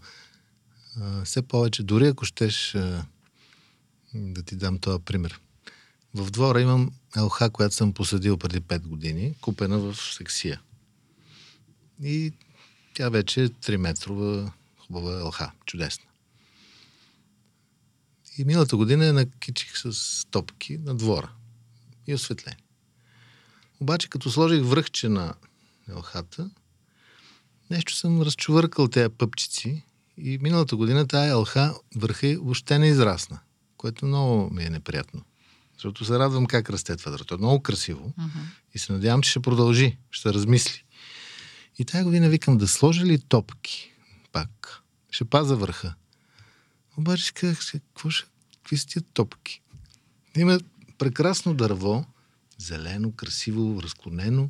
[1.02, 3.06] а, все повече, дори ако щеш а,
[4.14, 5.40] да ти дам този пример.
[6.14, 10.62] В двора имам елха, която съм посадил преди 5 години, купена в сексия.
[12.04, 12.34] И
[12.94, 15.52] тя вече е 3 метрова хубава елха.
[15.66, 16.06] Чудесна.
[18.38, 21.30] И миналата година я накичих с топки на двора
[22.08, 22.64] и осветление.
[23.80, 25.34] Обаче, като сложих връхче на
[25.90, 26.50] елхата,
[27.70, 29.84] нещо съм разчувъркал тези пъпчици
[30.18, 33.40] и миналата година тая елха върха въобще не израсна,
[33.78, 35.22] което много ми е неприятно.
[35.74, 37.26] Защото се радвам как расте това дърво.
[37.36, 38.30] е много красиво uh-huh.
[38.74, 40.83] и се надявам, че ще продължи, ще размисли.
[41.78, 43.94] И тази година викам да сложа ли топки
[44.32, 44.82] пак.
[45.12, 45.94] Ще паза върха.
[46.98, 49.62] Обаче казах, какво ще, какви са тия топки?
[50.38, 50.60] Има
[50.98, 52.06] прекрасно дърво,
[52.58, 54.50] зелено, красиво, разклонено.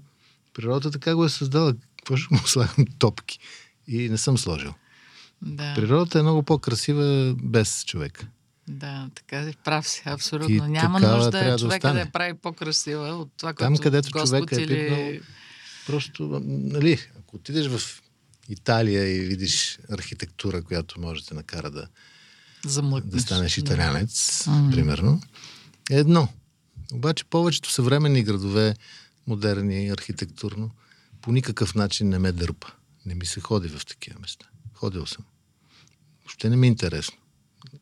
[0.54, 1.76] Природата така го е създала.
[1.98, 3.40] Какво ще му слагам топки?
[3.88, 4.74] И не съм сложил.
[5.42, 5.74] Да.
[5.76, 8.28] Природата е много по-красива без човека.
[8.68, 10.56] Да, така е, прав си, абсолютно.
[10.56, 14.52] И Няма нужда човека да, да я прави по-красива от това, Там, което където човек
[14.52, 15.12] е пипнал,
[15.88, 17.00] просто, нали,
[17.34, 18.02] ако отидеш в
[18.50, 21.88] Италия и видиш архитектура, която може да те накара да,
[23.06, 24.70] да станеш италянец, да.
[24.72, 25.22] примерно,
[25.92, 26.28] е едно.
[26.94, 28.76] Обаче повечето съвременни градове,
[29.28, 30.72] модерни, архитектурно,
[31.22, 32.68] по никакъв начин не ме дърпа.
[33.06, 34.46] Не ми се ходи в такива места.
[34.74, 35.26] Ходил съм.
[36.24, 37.18] Въобще не ми е интересно.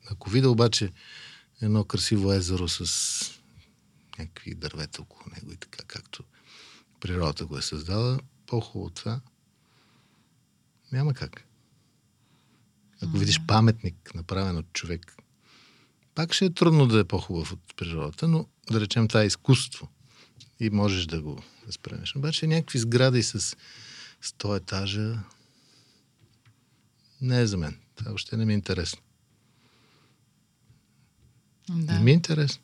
[0.09, 0.91] Ако видя обаче
[1.61, 2.85] едно красиво езеро с
[4.19, 6.23] някакви дървета около него и така, както
[6.99, 9.21] природата го е създала, по-хубаво това
[10.91, 11.47] няма как.
[13.01, 15.15] Ако видиш паметник, направен от човек,
[16.15, 19.89] пак ще е трудно да е по-хубав от природата, но да речем това е изкуство
[20.59, 22.15] и можеш да го възприемеш.
[22.15, 23.57] Обаче някакви сгради с
[24.23, 25.19] 100 етажа
[27.21, 27.77] не е за мен.
[27.95, 29.01] Това още не ми е интересно.
[31.69, 31.93] Да.
[31.93, 32.63] Не ми е интересно.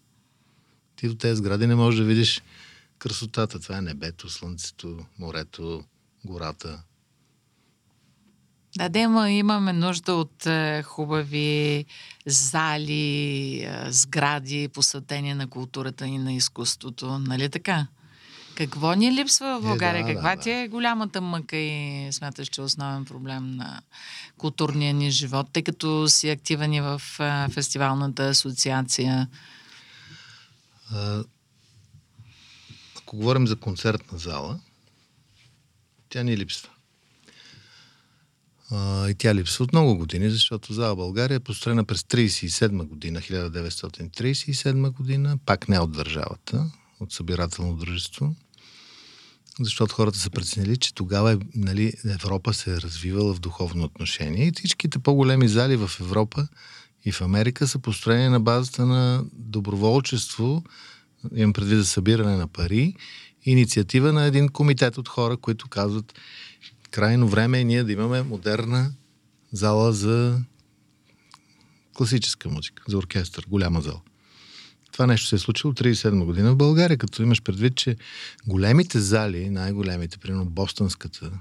[0.96, 2.42] Ти до тези сгради не можеш да видиш
[2.98, 3.60] красотата.
[3.60, 5.84] Това е небето, слънцето, морето,
[6.26, 6.84] гората.
[8.78, 11.86] Да, да, има, имаме нужда от е, хубави
[12.26, 17.20] зали, е, сгради, посветени на културата и на изкуството.
[17.20, 17.88] Нали така?
[18.56, 20.02] Какво ни липсва в е, България?
[20.02, 23.82] Е, да, Каква да, ти е голямата мъка и смяташ, че е основен проблем на
[24.38, 29.28] културния ни живот, тъй като си активен и в е, фестивалната асоциация?
[30.92, 31.24] А,
[32.98, 34.60] ако говорим за концертна зала,
[36.10, 36.70] тя ни липсва.
[38.72, 43.22] А, и тя липсва от много години, защото зала България е построена през 1937 година,
[43.22, 48.36] 1937 година, пак не от държавата, от събирателно дружество,
[49.60, 54.52] защото хората са преценили, че тогава нали, Европа се е развивала в духовно отношение и
[54.52, 56.48] всичките по-големи зали в Европа
[57.06, 60.64] и в Америка са построени на базата на доброволчество,
[61.36, 62.94] имам предвид за събиране на пари,
[63.46, 66.14] инициатива на един комитет от хора, които казват
[66.98, 68.92] крайно време е ние да имаме модерна
[69.52, 70.42] зала за
[71.94, 74.02] класическа музика, за оркестър, голяма зала.
[74.92, 77.96] Това нещо се е случило 37 година в България, като имаш предвид, че
[78.48, 81.32] големите зали, най-големите, примерно Бостонската,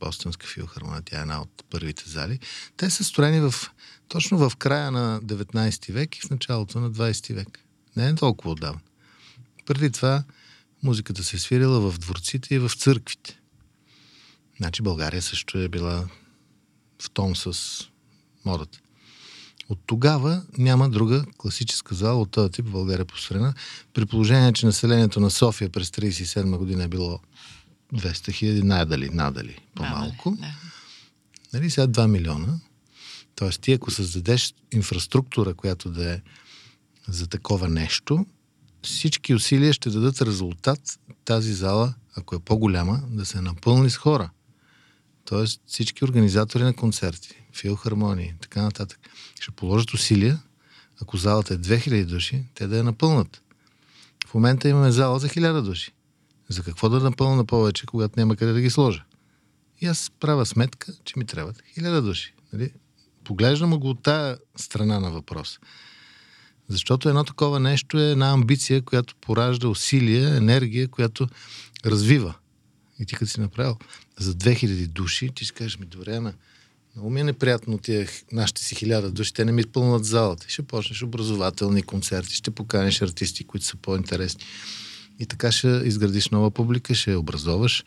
[0.00, 2.38] Бостонска филхармония, тя е една от първите зали,
[2.76, 3.54] те са строени в,
[4.08, 7.60] точно в края на 19 век и в началото на 20 век.
[7.96, 8.80] Не е толкова отдавна.
[9.66, 10.24] Преди това
[10.82, 13.40] музиката се е свирила в дворците и в църквите.
[14.56, 16.04] Значи България също е била
[17.02, 17.54] в тон с
[18.44, 18.78] модата.
[19.68, 23.54] От тогава няма друга класическа зала от този тип в България по страна.
[23.94, 27.20] При положение, че населението на София през 1937 година е било
[27.94, 30.30] 200 хиляди, надали, надали, по-малко.
[30.30, 30.54] Да, да.
[31.52, 32.58] Нали, сега 2 милиона.
[33.34, 36.20] Тоест ти ако създадеш инфраструктура, която да е
[37.08, 38.26] за такова нещо,
[38.82, 44.30] всички усилия ще дадат резултат тази зала, ако е по-голяма, да се напълни с хора.
[45.24, 48.98] Тоест всички организатори на концерти, филхармонии, така нататък,
[49.40, 50.42] ще положат усилия,
[51.02, 53.42] ако залата е 2000 души, те да я напълнат.
[54.26, 55.92] В момента имаме зала за 1000 души.
[56.48, 59.04] За какво да напълна повече, когато няма къде да ги сложа?
[59.80, 62.34] И аз правя сметка, че ми трябват 1000 души.
[62.52, 62.70] Нали?
[63.24, 65.58] Поглеждам го от тая страна на въпрос.
[66.68, 71.28] Защото едно такова нещо е една амбиция, която поражда усилия, енергия, която
[71.86, 72.34] развива.
[72.98, 73.76] И ти като си направил
[74.18, 76.32] за 2000 души, ти си кажеш ми, добре, ама
[76.96, 80.46] много ми е неприятно тия нашите си хиляда души, те не ми изпълнат залата.
[80.48, 84.44] Ще почнеш образователни концерти, ще поканеш артисти, които са по-интересни.
[85.18, 87.84] И така ще изградиш нова публика, ще я образоваш.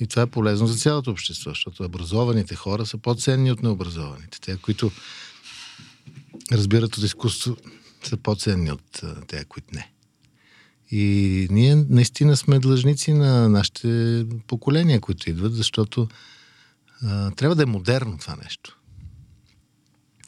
[0.00, 4.40] И това е полезно за цялото общество, защото образованите хора са по-ценни от необразованите.
[4.40, 4.90] Те, които
[6.52, 7.56] разбират от изкуство,
[8.02, 9.92] са по-ценни от тези, които не.
[10.90, 16.08] И ние наистина сме длъжници на нашите поколения, които идват, защото
[17.02, 18.78] а, трябва да е модерно това нещо.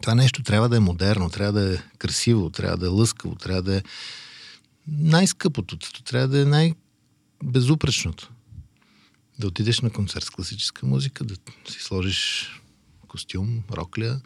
[0.03, 3.63] Това нещо трябва да е модерно, трябва да е красиво, трябва да е лъскаво, трябва
[3.63, 3.83] да е
[4.89, 8.33] най-скъпото, трябва да е най-безупречното.
[9.39, 11.35] Да отидеш на концерт с класическа музика, да
[11.69, 12.51] си сложиш
[13.09, 14.21] костюм, рокля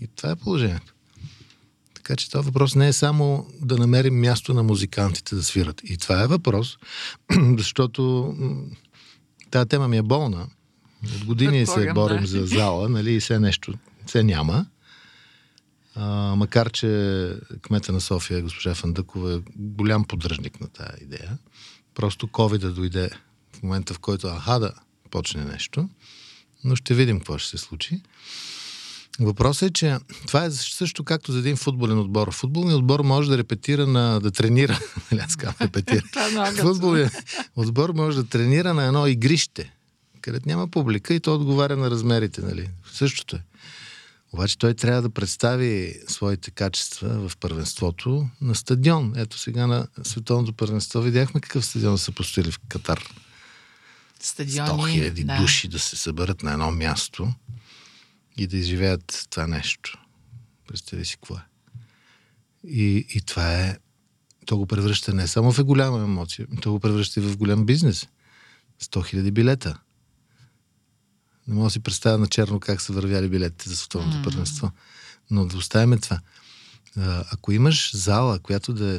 [0.00, 0.95] и това е положението.
[2.06, 5.80] Така че това въпрос не е само да намерим място на музикантите да свират.
[5.84, 6.78] И това е въпрос,
[7.58, 8.34] защото
[9.50, 10.46] тази тема ми е болна.
[11.16, 12.26] От години се борим да.
[12.26, 13.74] за зала, нали, и все нещо,
[14.06, 14.66] все няма.
[15.94, 17.32] А, макар, че
[17.62, 21.38] кмета на София, госпожа Фандъкова, е голям поддръжник на тази идея.
[21.94, 23.10] Просто COVID да дойде
[23.52, 24.72] в момента, в който аха да
[25.10, 25.88] почне нещо.
[26.64, 28.00] Но ще видим какво ще се случи.
[29.20, 29.96] Въпросът е, че
[30.26, 32.32] това е също както за един футболен отбор.
[32.32, 34.20] Футболният отбор може да репетира на...
[34.20, 34.80] да тренира.
[35.12, 36.02] Нали, аз репетира.
[36.46, 37.12] Е Футболният
[37.56, 39.72] отбор може да тренира на едно игрище,
[40.20, 42.40] където няма публика и то отговаря на размерите.
[42.40, 42.68] Нали?
[42.92, 43.40] Същото е.
[44.32, 49.12] Обаче той трябва да представи своите качества в първенството на стадион.
[49.16, 53.04] Ето сега на световното първенство видяхме какъв стадион са построили в Катар.
[54.20, 55.36] Стадиони, 100 хиляди да.
[55.36, 57.32] души да се съберат на едно място
[58.36, 60.04] и да изживеят това нещо.
[60.68, 61.42] Представи си какво е.
[62.64, 63.78] И, и това е...
[64.46, 68.08] То го превръща не само в голяма емоция, то го превръща и в голям бизнес.
[68.82, 69.78] 100 хиляди билета.
[71.48, 74.24] Не мога да си представя на черно как са вървяли билетите за световното mm.
[74.24, 74.70] първенство.
[75.30, 76.20] Но да оставяме това.
[77.32, 78.98] Ако имаш зала, която да е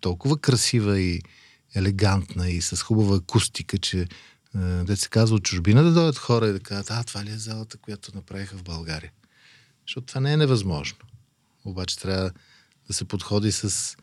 [0.00, 1.22] толкова красива и
[1.74, 4.08] елегантна и с хубава акустика, че
[4.54, 7.38] да се казва от чужбина да дойдат хора и да кажат, а, това ли е
[7.38, 9.12] залата, която направиха в България?
[9.86, 10.98] Защото това не е невъзможно.
[11.64, 12.30] Обаче трябва
[12.86, 13.96] да се подходи с,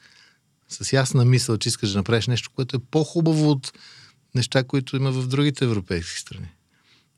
[0.70, 3.74] с ясна мисъл, че искаш да направиш нещо, което е по-хубаво от
[4.36, 6.50] неща, които има в другите европейски страни.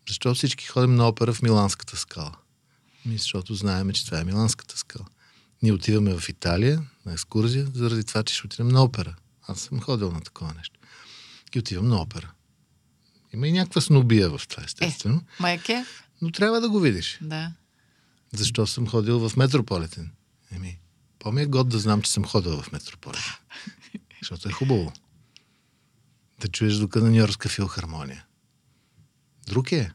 [0.08, 2.32] Защо всички ходим на опера в Миланската скала?
[3.06, 5.06] Ми, защото знаем, че това е Миланската скала.
[5.62, 9.16] Ние отиваме в Италия на екскурзия, заради това, че ще отидем на опера.
[9.48, 10.80] Аз съм ходил на такова нещо.
[11.56, 12.32] И отивам на опера.
[13.34, 15.18] Има и някаква снобия в това, естествено.
[15.18, 15.86] Е, майке?
[16.22, 17.20] Но трябва да го видиш.
[17.22, 17.54] Да.
[18.34, 20.12] Защо съм ходил в Метрополитен?
[20.52, 20.80] Еми,
[21.20, 23.34] по-ми е год да знам, че съм ходил в Метрополитен.
[24.22, 24.94] Защото е хубаво.
[26.40, 28.26] Да чуеш звука на Нью-Йоркска филхармония.
[29.48, 29.92] Друг е.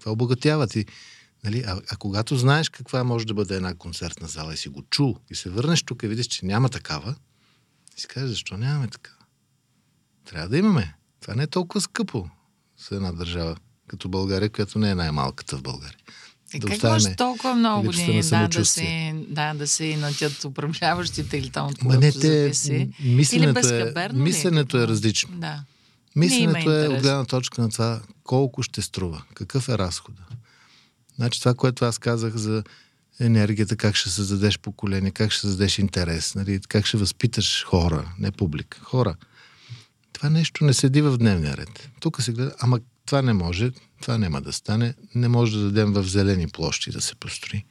[0.00, 0.86] Това обогатява ти.
[1.44, 1.64] Нали?
[1.66, 5.16] А, а когато знаеш каква може да бъде една концертна зала и си го чул
[5.30, 7.14] и се върнеш тук и видиш, че няма такава,
[7.96, 9.24] и си кажеш, защо нямаме такава?
[10.24, 10.94] Трябва да имаме.
[11.20, 12.30] Това не е толкова скъпо
[12.88, 13.56] за една държава,
[13.86, 15.98] като България, която не е най-малката в България.
[16.54, 21.36] И да как може толкова много години да, да, се, да, да се инатят управляващите
[21.36, 22.52] или там от не, те,
[23.04, 25.36] мисленето, е, мисленето е различно.
[25.36, 25.64] Да.
[26.16, 30.22] Мисленето е от гледна точка на това колко ще струва, какъв е разхода.
[31.16, 32.62] Значи това, което аз казах за
[33.20, 38.30] енергията, как ще създадеш поколение, как ще създадеш интерес, нали, как ще възпиташ хора, не
[38.30, 39.16] публика, хора.
[40.22, 41.90] Това нещо не седи в дневния ред.
[42.00, 43.70] Тук се гледа, ама това не може,
[44.02, 47.64] това няма да стане, не може да дадем в зелени площи да се построи.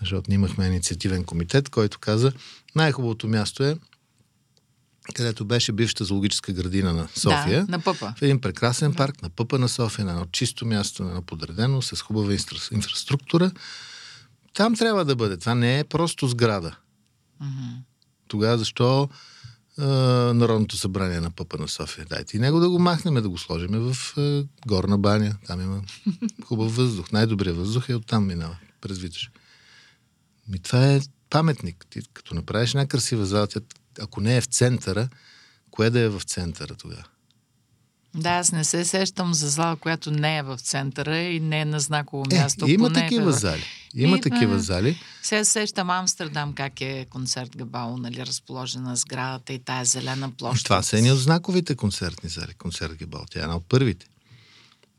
[0.00, 2.32] Защото имахме инициативен комитет, който каза,
[2.74, 3.76] най-хубавото място е
[5.14, 7.66] където беше бившата зоологическа градина на София.
[7.66, 8.14] Да, на Пъпа.
[8.16, 8.96] В един прекрасен да.
[8.96, 12.36] парк на Пъпа на София, на едно чисто място, на едно подредено, с хубава
[12.72, 13.50] инфраструктура.
[14.54, 15.36] Там трябва да бъде.
[15.36, 16.76] Това не е просто сграда.
[17.42, 17.76] Mm-hmm.
[18.28, 19.08] Тогава защо
[19.78, 22.06] Народното събрание на Пъпа на София?
[22.10, 25.36] Дайте и него да го махнем, да го сложим в а, горна баня.
[25.46, 25.82] Там има
[26.44, 27.12] хубав въздух.
[27.12, 29.30] Най-добрият въздух е оттам минава, през Витош.
[30.48, 31.00] Ми това е
[31.30, 31.86] паметник.
[31.90, 33.48] Ти като направиш една красива зала,
[34.00, 35.08] ако не е в центъра,
[35.70, 37.04] кое да е в центъра тогава?
[38.16, 41.64] Да, аз не се сещам за зала, която не е в центъра и не е
[41.64, 42.70] на знаково е, място.
[42.70, 43.38] Има такива в...
[43.38, 43.64] зали.
[43.94, 44.98] Има и, такива зали.
[45.22, 50.64] Сега сещам Амстердам как е концерт Габао, нали, разположена сградата и тая зелена площ.
[50.64, 52.54] Това са едни от знаковите концертни зали.
[52.54, 53.24] Концерт Габао.
[53.30, 54.06] Тя е една от първите.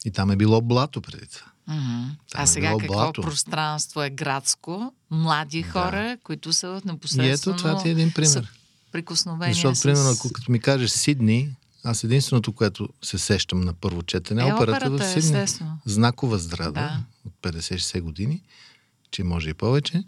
[0.06, 1.48] И там е било блато преди това.
[1.70, 2.10] Mm-hmm.
[2.34, 3.22] А е сега какво блато.
[3.22, 4.94] пространство е градско?
[5.12, 5.70] Млади да.
[5.70, 7.56] хора, които са в непосредствено...
[7.56, 8.52] И ето това ти е един пример
[8.98, 9.54] прикосновение.
[9.54, 9.84] Защото, с...
[9.84, 11.50] примерно, ако като ми кажеш Сидни,
[11.90, 15.20] аз единственото, което се сещам на първо четене, е, е операта, в Сидни.
[15.20, 15.80] Естествено.
[15.86, 17.04] Знакова здрада да.
[17.26, 18.44] от 50-60 години,
[19.12, 20.04] че може и повече.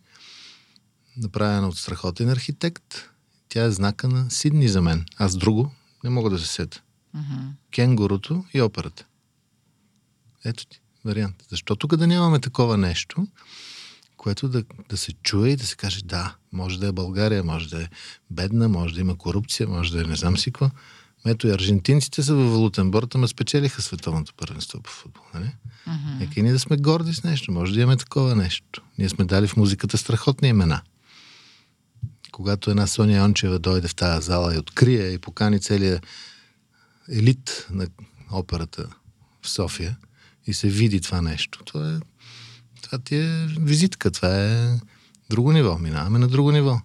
[1.17, 2.95] Направена от страхотен архитект.
[3.49, 5.05] Тя е знака на Сидни за мен.
[5.17, 5.71] Аз друго
[6.03, 6.81] не мога да се сета.
[7.15, 7.51] Mm-hmm.
[7.71, 9.05] Кенгурото и операта.
[10.45, 11.45] Ето ти вариант.
[11.49, 13.27] Защо тук да нямаме такова нещо?
[14.19, 17.69] което да, да се чуе и да се каже да, може да е България, може
[17.69, 17.87] да е
[18.29, 20.69] бедна, може да има корупция, може да е не знам си какво.
[21.25, 25.23] Ето и аржентинците са във валутен борт, ама спечелиха световното първенство по футбол.
[25.33, 25.51] Нали?
[25.87, 26.19] Uh-huh.
[26.19, 27.51] Нека и ние да сме горди с нещо.
[27.51, 28.81] Може да имаме такова нещо.
[28.97, 30.81] Ние сме дали в музиката страхотни имена.
[32.31, 36.05] Когато една Соня Йончева дойде в тази зала и открие и покани целият
[37.09, 37.87] елит на
[38.31, 38.87] операта
[39.41, 39.97] в София
[40.47, 41.99] и се види това нещо, това е
[42.81, 44.79] това ти е визитка, това е
[45.29, 45.77] друго ниво.
[45.77, 46.81] Минаваме на друго ниво.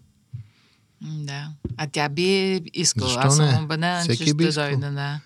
[1.05, 1.48] Да.
[1.76, 3.09] А тя би искала.
[3.09, 4.76] Защо Аз съм убедена, че ще дойде.
[4.76, 5.20] Да.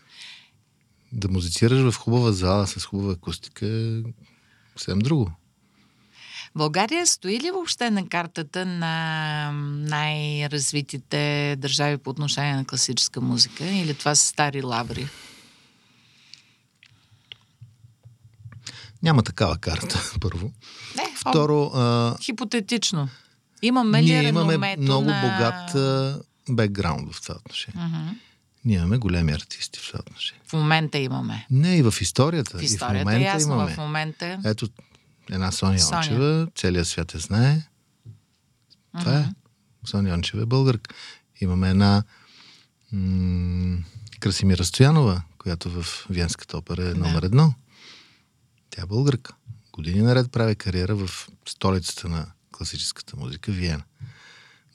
[1.12, 4.02] да музицираш в хубава зала с хубава акустика е
[4.76, 5.32] съвсем друго.
[6.54, 9.50] България стои ли въобще на картата на
[9.88, 13.64] най-развитите държави по отношение на класическа музика?
[13.64, 15.08] Или това са стари лаври?
[19.02, 20.52] Няма такава карта, първо.
[20.96, 21.70] Не, Второ...
[21.74, 22.16] А...
[22.22, 23.08] Хипотетично.
[23.62, 25.20] Имаме ли Ние имаме много на...
[25.20, 25.76] богат
[26.50, 27.80] бекграунд в това отношение.
[27.80, 28.18] Uh-huh.
[28.64, 30.42] Ние имаме големи артисти в това отношение.
[30.46, 31.46] В момента имаме.
[31.50, 32.58] Не, и в историята.
[32.58, 33.74] В историята, и в момента ясно, имаме.
[33.74, 34.40] в момента.
[34.44, 34.68] Ето,
[35.30, 35.98] една Соня, Соня.
[35.98, 37.62] Ончева, целият свят я знае.
[38.98, 39.30] Това uh-huh.
[39.30, 39.34] е.
[39.86, 40.94] Соня Ончева е българка.
[41.40, 42.02] Имаме една
[42.92, 43.78] м-
[44.20, 47.54] Красимира Стоянова, която в Венската опера е номер едно.
[48.70, 49.34] Тя е българка.
[49.72, 52.26] Години наред прави кариера в столицата на
[52.58, 53.82] класическата музика, Виена.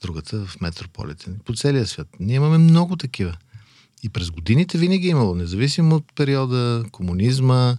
[0.01, 1.39] Другата в Метрополитен.
[1.45, 2.07] По целия свят.
[2.19, 3.37] Ние имаме много такива.
[4.03, 7.77] И през годините винаги е имало, независимо от периода, комунизма,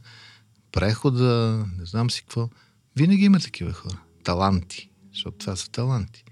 [0.72, 2.48] прехода, не знам си какво.
[2.96, 4.00] Винаги има такива хора.
[4.24, 4.90] Таланти.
[5.12, 6.24] Защото това са таланти.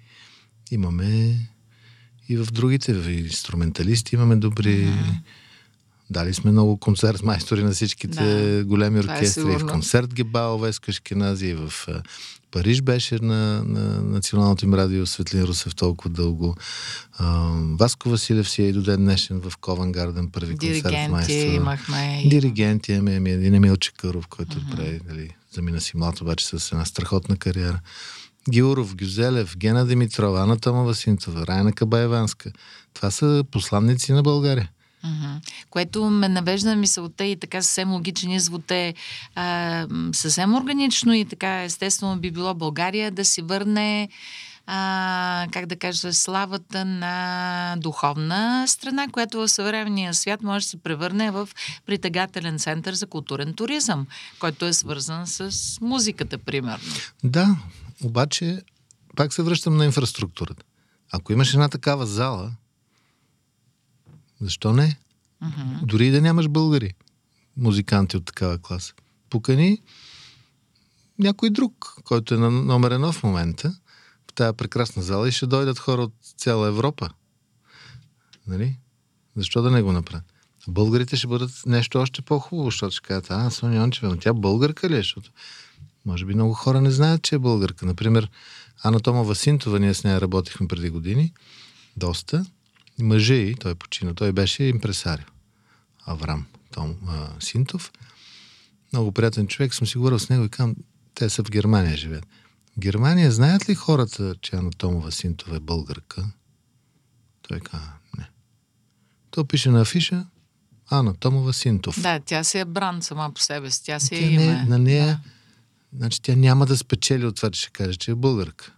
[0.70, 1.38] Имаме
[2.28, 5.22] и в другите в инструменталисти имаме добри mm-hmm
[6.12, 9.52] Дали сме много концерт майстори на всичките да, големи е оркестри.
[9.52, 11.72] Е в концерт Гебао, Шкенази, в
[12.52, 16.56] Париж беше на, на националното им радио Светлин Русев толкова дълго.
[17.18, 21.10] А, Васко Василев си е и до ден днешен в Ковен Гарден, първи Диригенти концерт
[21.10, 21.32] майстор.
[21.32, 22.22] имахме.
[22.26, 24.76] Диригенти имаме, ами един Емил Чекаров, който uh-huh.
[24.76, 27.80] прави, дали, замина си млад, обаче с една страхотна кариера.
[28.50, 32.52] Георов, Гюзелев, Гена Димитрова, Ана Томова Синтова, Райна Кабаеванска.
[32.94, 34.70] Това са посланници на България.
[35.04, 35.40] Mm-hmm.
[35.70, 38.94] Което ме навежда на мисълта и така съвсем логичен извод е
[39.34, 44.08] а, съвсем органично и така естествено би било България да си върне
[44.66, 50.76] а, как да кажа, славата на духовна страна, която в съвременния свят може да се
[50.76, 51.48] превърне в
[51.86, 54.06] притегателен център за културен туризъм,
[54.38, 56.92] който е свързан с музиката, примерно.
[57.24, 57.56] Да,
[58.04, 58.62] обаче
[59.16, 60.64] пак се връщам на инфраструктурата.
[61.12, 62.50] Ако имаш една такава зала,
[64.42, 64.98] защо не?
[65.42, 65.84] Mm-hmm.
[65.86, 66.94] Дори и да нямаш българи,
[67.56, 68.92] музиканти от такава класа.
[69.30, 69.82] Покани
[71.18, 73.76] някой друг, който е на номер едно в момента,
[74.30, 77.10] в тази прекрасна зала и ще дойдат хора от цяла Европа.
[78.46, 78.78] Нали?
[79.36, 80.24] Защо да не го направят?
[80.68, 84.88] Българите ще бъдат нещо още по-хубаво, защото ще кажат, а, Соня Йончева, но тя българка
[84.88, 84.96] ли е?
[84.96, 85.30] Защото
[86.06, 87.86] може би много хора не знаят, че е българка.
[87.86, 88.30] Например,
[88.82, 91.32] Ана Тома Васинтова, ние с нея работихме преди години,
[91.96, 92.44] доста.
[93.00, 95.26] Мъже и, той почина, той беше импресарио.
[96.06, 97.92] Аврам Том а, Синтов.
[98.92, 100.76] Много приятен човек, съм си говорил с него и казвам,
[101.14, 102.26] те са в Германия живеят.
[102.76, 106.24] В Германия знаят ли хората, че Ана Томова Синтова е българка?
[107.48, 108.28] Той каза, не.
[109.30, 110.26] То пише на афиша
[110.90, 112.00] Ана Томова Синтов.
[112.00, 113.84] Да, тя си е бранд сама по себе си.
[113.84, 114.46] Тя си е име.
[114.46, 115.20] Не, на нея, да.
[115.98, 118.72] значи тя няма да спечели от това, че ще каже, че е българка.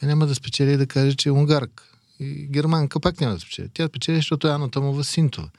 [0.00, 1.84] Тя няма да спечели да каже, че е унгарка.
[2.20, 3.68] И германка пак няма да спечели.
[3.74, 5.50] Тя спечели, защото е Ана Томова Синтова.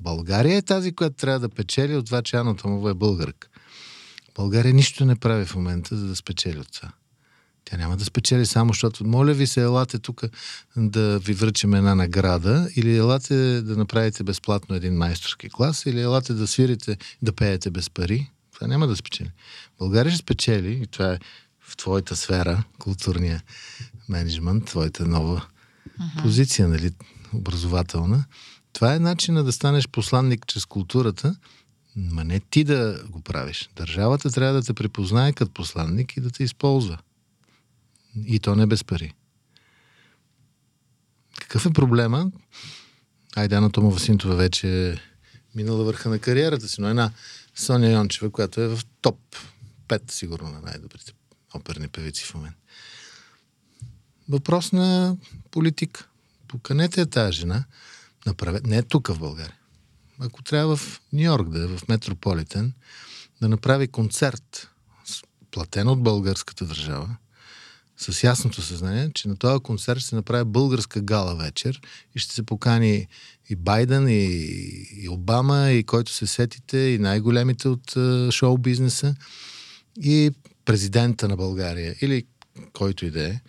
[0.00, 3.48] България е тази, която трябва да печели от това, че Ана Томова е българка.
[4.34, 6.92] България нищо не прави в момента, за да спечели от това.
[7.64, 10.22] Тя няма да спечели само, защото моля ви се, елате тук
[10.76, 16.34] да ви връчим една награда или елате да направите безплатно един майсторски клас или елате
[16.34, 18.30] да свирите, да пеете без пари.
[18.54, 19.30] Това няма да спечели.
[19.78, 21.18] България ще спечели и това е
[21.60, 23.42] в твоята сфера, културния
[24.08, 25.46] менеджмент, твоята нова
[25.88, 26.22] uh-huh.
[26.22, 26.92] позиция, нали,
[27.34, 28.24] образователна.
[28.72, 31.36] Това е начина да станеш посланник чрез културата,
[31.96, 33.70] ма не ти да го правиш.
[33.76, 36.98] Държавата трябва да те припознае като посланник и да те използва.
[38.26, 39.14] И то не без пари.
[41.40, 42.30] Какъв е проблема?
[43.36, 44.96] Айде, Ана Томова Синтова вече е
[45.54, 47.10] минала върха на кариерата си, но една
[47.56, 49.18] Соня Йончева, която е в топ
[49.88, 51.12] 5, сигурно, на най-добрите
[51.54, 52.56] оперни певици в момент.
[54.30, 55.16] Въпрос на
[55.50, 56.08] политика.
[56.48, 57.64] Поканете я тази жена.
[58.26, 58.60] Направе...
[58.64, 59.56] Не е тук в България.
[60.18, 62.72] Ако трябва в Нью Йорк да е, в Метрополитен,
[63.40, 64.68] да направи концерт,
[65.50, 67.16] платен от българската държава,
[67.96, 71.80] с ясното съзнание, че на този концерт ще се направи българска гала вечер
[72.14, 73.06] и ще се покани
[73.48, 74.24] и Байден, и,
[74.92, 79.14] и Обама, и който се сетите, и най-големите от uh, шоу бизнеса,
[80.02, 80.30] и
[80.64, 82.24] президента на България, или
[82.72, 83.40] който и да е,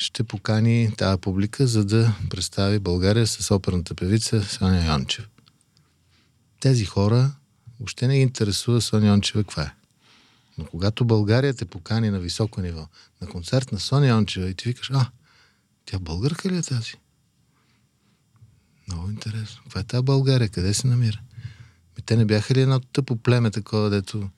[0.00, 5.28] ще покани тази публика, за да представи България с оперната певица Соня Йончев.
[6.60, 7.32] Тези хора
[7.80, 9.74] въобще не ги интересува Соня Йончева каква е.
[10.58, 12.88] Но когато България те покани на високо ниво,
[13.20, 15.10] на концерт на Соня Йончева и ти викаш, а,
[15.86, 16.92] тя българка ли е тази?
[18.88, 19.62] Много интересно.
[19.62, 20.48] Каква е тази България?
[20.48, 21.20] Къде се намира?
[21.96, 24.30] Ми, те не бяха ли едно тъпо племе такова, дето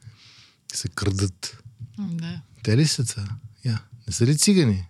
[0.74, 1.62] се крадат?
[1.98, 2.40] Да.
[2.62, 3.28] Те ли са това?
[3.64, 3.82] Я.
[4.06, 4.86] Не са ли цигани?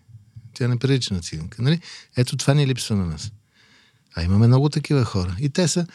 [0.55, 1.63] Тя не прилича на циганка.
[1.63, 1.81] Нали?
[2.17, 3.33] Ето това ни липсва на нас.
[4.15, 5.37] А имаме много такива хора.
[5.41, 5.87] И те са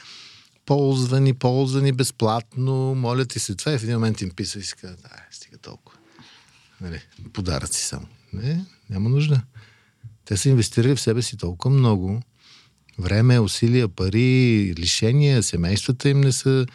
[0.65, 4.75] ползвани, ползвани безплатно, моля ти се това и в един момент им писа и си
[4.81, 5.99] казват, ай, стига толкова.
[6.81, 7.01] Нали,
[7.33, 8.07] подаръци само.
[8.33, 9.41] Не, няма нужда.
[10.25, 12.21] Те са инвестирали в себе си толкова много.
[12.99, 16.65] Време, усилия, пари, лишения, семействата им не са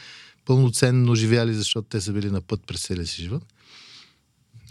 [0.44, 3.42] пълноценно живяли, защото те са били на път през целия си живот.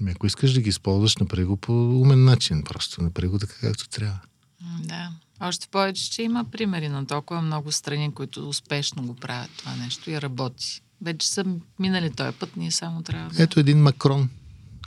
[0.02, 2.64] Ами ако искаш да ги използваш, направи го по умен начин.
[2.64, 4.20] Просто направи го така, както трябва.
[4.80, 5.12] Да.
[5.42, 10.12] Още повече, че има примери на толкова много страни, които успешно го правят това нещо
[10.12, 10.82] и работи.
[11.02, 11.46] Вече са
[11.80, 13.44] минали този път, ние само трябва да...
[13.44, 14.30] Ето един Макрон.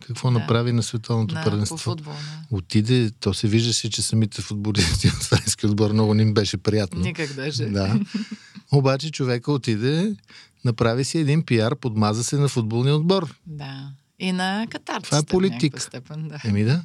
[0.07, 0.39] Какво да.
[0.39, 1.77] направи на световното да, първенство?
[1.77, 2.57] По футбол, да.
[2.57, 7.01] Отиде, то се виждаше, че самите футболисти от френски отбор много не им беше приятно.
[7.01, 7.67] Никак даже.
[7.67, 8.01] Да.
[8.73, 10.17] Обаче човека отиде,
[10.65, 13.35] направи си един пиар, подмаза се на футболния отбор.
[13.47, 13.91] Да.
[14.19, 15.11] И на катарците.
[15.11, 15.81] Това е политик.
[15.81, 16.41] Степен, да.
[16.45, 16.83] Еми да,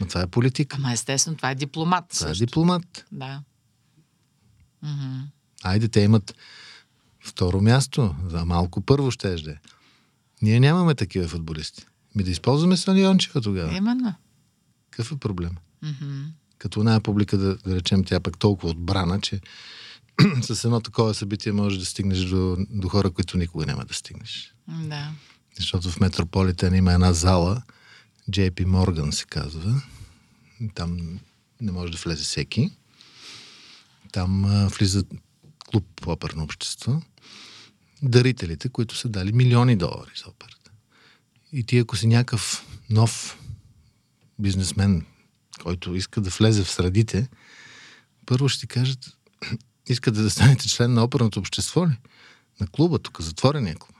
[0.00, 0.76] но това е политика.
[0.80, 2.08] Ама естествено, това е дипломат.
[2.08, 2.44] Това е също.
[2.44, 3.04] е дипломат.
[3.12, 3.42] Да.
[4.84, 5.22] Mm-hmm.
[5.62, 6.34] Айде, те имат
[7.24, 9.36] второ място, за малко първо ще е.
[10.42, 11.86] Ние нямаме такива футболисти.
[12.14, 13.76] Ми да използваме Сони Йончева тогава.
[13.76, 14.14] Именно.
[14.90, 15.56] Какъв е проблем?
[15.84, 16.24] Mm-hmm.
[16.58, 19.40] Като една публика, да, да речем, тя пък толкова отбрана, че
[20.42, 24.54] с едно такова събитие можеш да стигнеш до, до хора, които никога няма да стигнеш.
[24.68, 25.12] Да.
[25.56, 27.62] Защото в Метрополитен има една зала,
[28.30, 29.82] JP Morgan се казва.
[30.74, 31.20] Там
[31.60, 32.70] не може да влезе всеки.
[34.12, 35.04] Там а, влиза
[35.70, 37.02] клуб оперно общество.
[38.02, 40.70] Дарителите, които са дали милиони долари за операта.
[41.52, 43.38] И ти, ако си някакъв нов
[44.38, 45.06] бизнесмен,
[45.62, 47.28] който иска да влезе в средите,
[48.26, 49.16] първо ще ти кажат,
[49.88, 51.98] искате да станете член на оперното общество ли?
[52.60, 53.96] На клуба, тук, затворения клуб.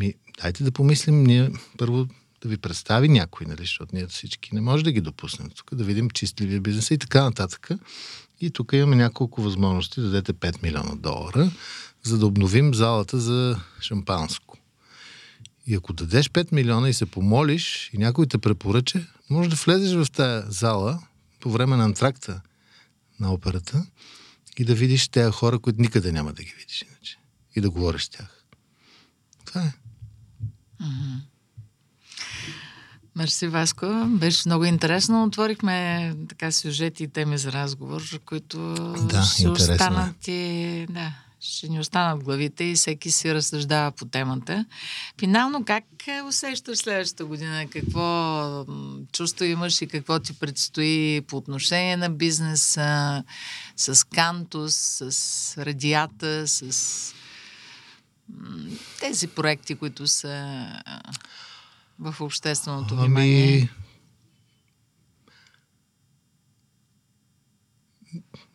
[0.00, 2.06] Ми, дайте да помислим ние първо
[2.42, 5.84] да ви представи някой, нали, защото ние всички не може да ги допуснем тук, да
[5.84, 7.68] видим чистливия бизнес и така нататък.
[8.40, 11.50] И тук имаме няколко възможности да дадете 5 милиона долара,
[12.02, 14.58] за да обновим залата за шампанско.
[15.66, 19.94] И ако дадеш 5 милиона и се помолиш и някой те препоръча, може да влезеш
[19.94, 21.02] в тази зала
[21.40, 22.40] по време на антракта
[23.20, 23.86] на операта
[24.58, 27.18] и да видиш тези хора, които никъде няма да ги видиш иначе.
[27.56, 28.44] И да говориш с тях.
[29.44, 29.72] Това е.
[33.16, 33.86] Мерси, Васко.
[34.06, 35.24] Беше много интересно.
[35.24, 38.74] Отворихме така сюжети и теми за разговор, които
[39.08, 39.48] да, ще е.
[39.48, 40.86] останат и...
[40.90, 44.64] Да, ще ни останат главите и всеки си разсъждава по темата.
[45.18, 45.84] Финално, как
[46.28, 47.66] усещаш следващата година?
[47.70, 48.66] Какво
[49.12, 53.24] чувство имаш и какво ти предстои по отношение на бизнеса,
[53.76, 57.14] с Кантус, с Радията, с
[59.00, 60.66] тези проекти, които са
[61.98, 63.04] в общественото ами...
[63.04, 63.70] внимание?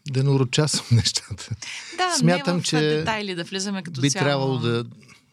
[0.08, 1.50] Да не урочасвам нещата.
[1.98, 4.24] Да, Смятам, не в че детайли да влизаме като би цяло.
[4.24, 4.86] трябвало да,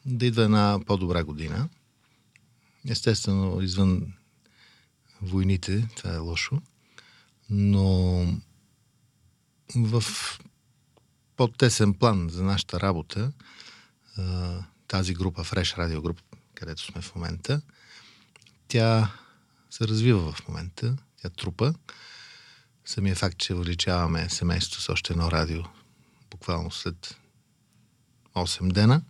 [0.06, 1.68] да идва една по-добра година.
[2.88, 4.12] Естествено, извън
[5.22, 6.62] войните, това е лошо.
[7.50, 8.26] Но
[9.76, 10.04] в
[11.36, 13.32] по-тесен план за нашата работа,
[14.88, 16.18] тази група, Fresh Radio Group,
[16.54, 17.60] където сме в момента,
[18.68, 19.12] тя
[19.70, 21.74] се развива в момента, тя трупа.
[22.84, 25.62] Самия факт, че увеличаваме семейството с още едно радио,
[26.30, 27.16] буквално след
[28.34, 29.02] 8 дена,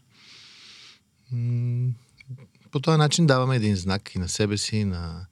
[2.70, 5.26] по този начин даваме един знак и на себе си, на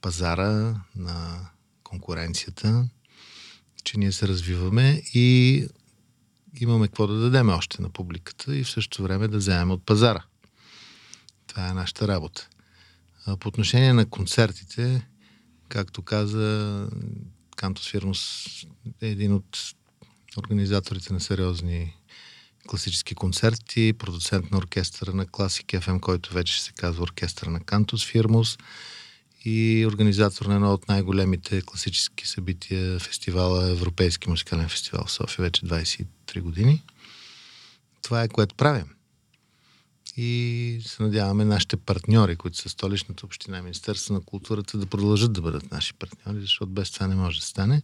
[0.00, 1.48] пазара, на
[1.82, 2.88] конкуренцията,
[3.84, 5.66] че ние се развиваме и
[6.60, 10.22] имаме какво да дадем още на публиката и в същото време да вземем от пазара.
[11.46, 12.48] Това е нашата работа.
[13.40, 15.08] По отношение на концертите,
[15.68, 16.88] както каза,
[17.56, 18.46] Кантос Фирмус
[19.00, 19.58] е един от
[20.36, 21.96] организаторите на сериозни
[22.68, 28.06] класически концерти, продуцент на оркестъра на Classic FM, който вече се казва оркестър на Кантос
[28.06, 28.58] Фирмус
[29.44, 35.66] и организатор на едно от най-големите класически събития, фестивала, Европейски музикален фестивал в София, вече
[35.66, 36.82] 23 години.
[38.02, 38.86] Това е което правим
[40.16, 45.32] и се надяваме нашите партньори, които са столичната община и Министерство на културата, да продължат
[45.32, 47.82] да бъдат наши партньори, защото без това не може да стане.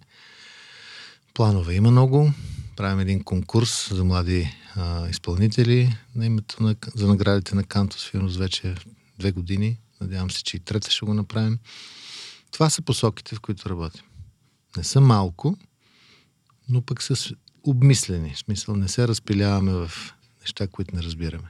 [1.34, 2.32] Планове има много.
[2.76, 8.36] Правим един конкурс за млади а, изпълнители на името на, за наградите на Кантос Филмс
[8.36, 8.74] вече
[9.18, 9.78] две години.
[10.00, 11.58] Надявам се, че и трета ще го направим.
[12.50, 14.04] Това са посоките, в които работим.
[14.76, 15.56] Не са малко,
[16.68, 18.34] но пък са обмислени.
[18.34, 19.92] В смисъл не се разпиляваме в
[20.40, 21.48] неща, които не разбираме.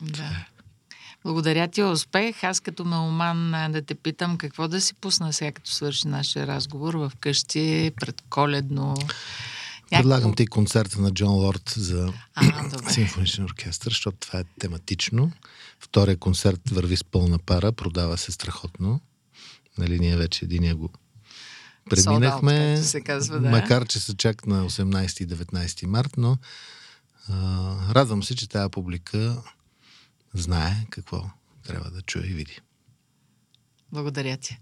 [0.00, 0.46] Да.
[1.24, 2.44] Благодаря ти, успех.
[2.44, 6.94] Аз като меломан да те питам какво да си пусна сега, като свърши нашия разговор
[6.94, 7.92] в къщи,
[9.90, 10.10] предколедно.
[10.10, 12.12] Предлагам ти концерта на Джон Лорд за
[12.90, 15.32] симфоничен оркестър, защото това е тематично.
[15.80, 19.00] Втория концерт върви с пълна пара, продава се страхотно.
[19.78, 20.90] Нали, ние вече единия го
[21.90, 23.50] преминахме, се казва, да.
[23.50, 26.38] макар че са чак на 18 и 19 март, но
[27.28, 29.42] а, радвам се, че тази публика
[30.34, 31.30] знае какво
[31.62, 32.60] трябва да чуе и види.
[33.92, 34.58] Благодаря ти.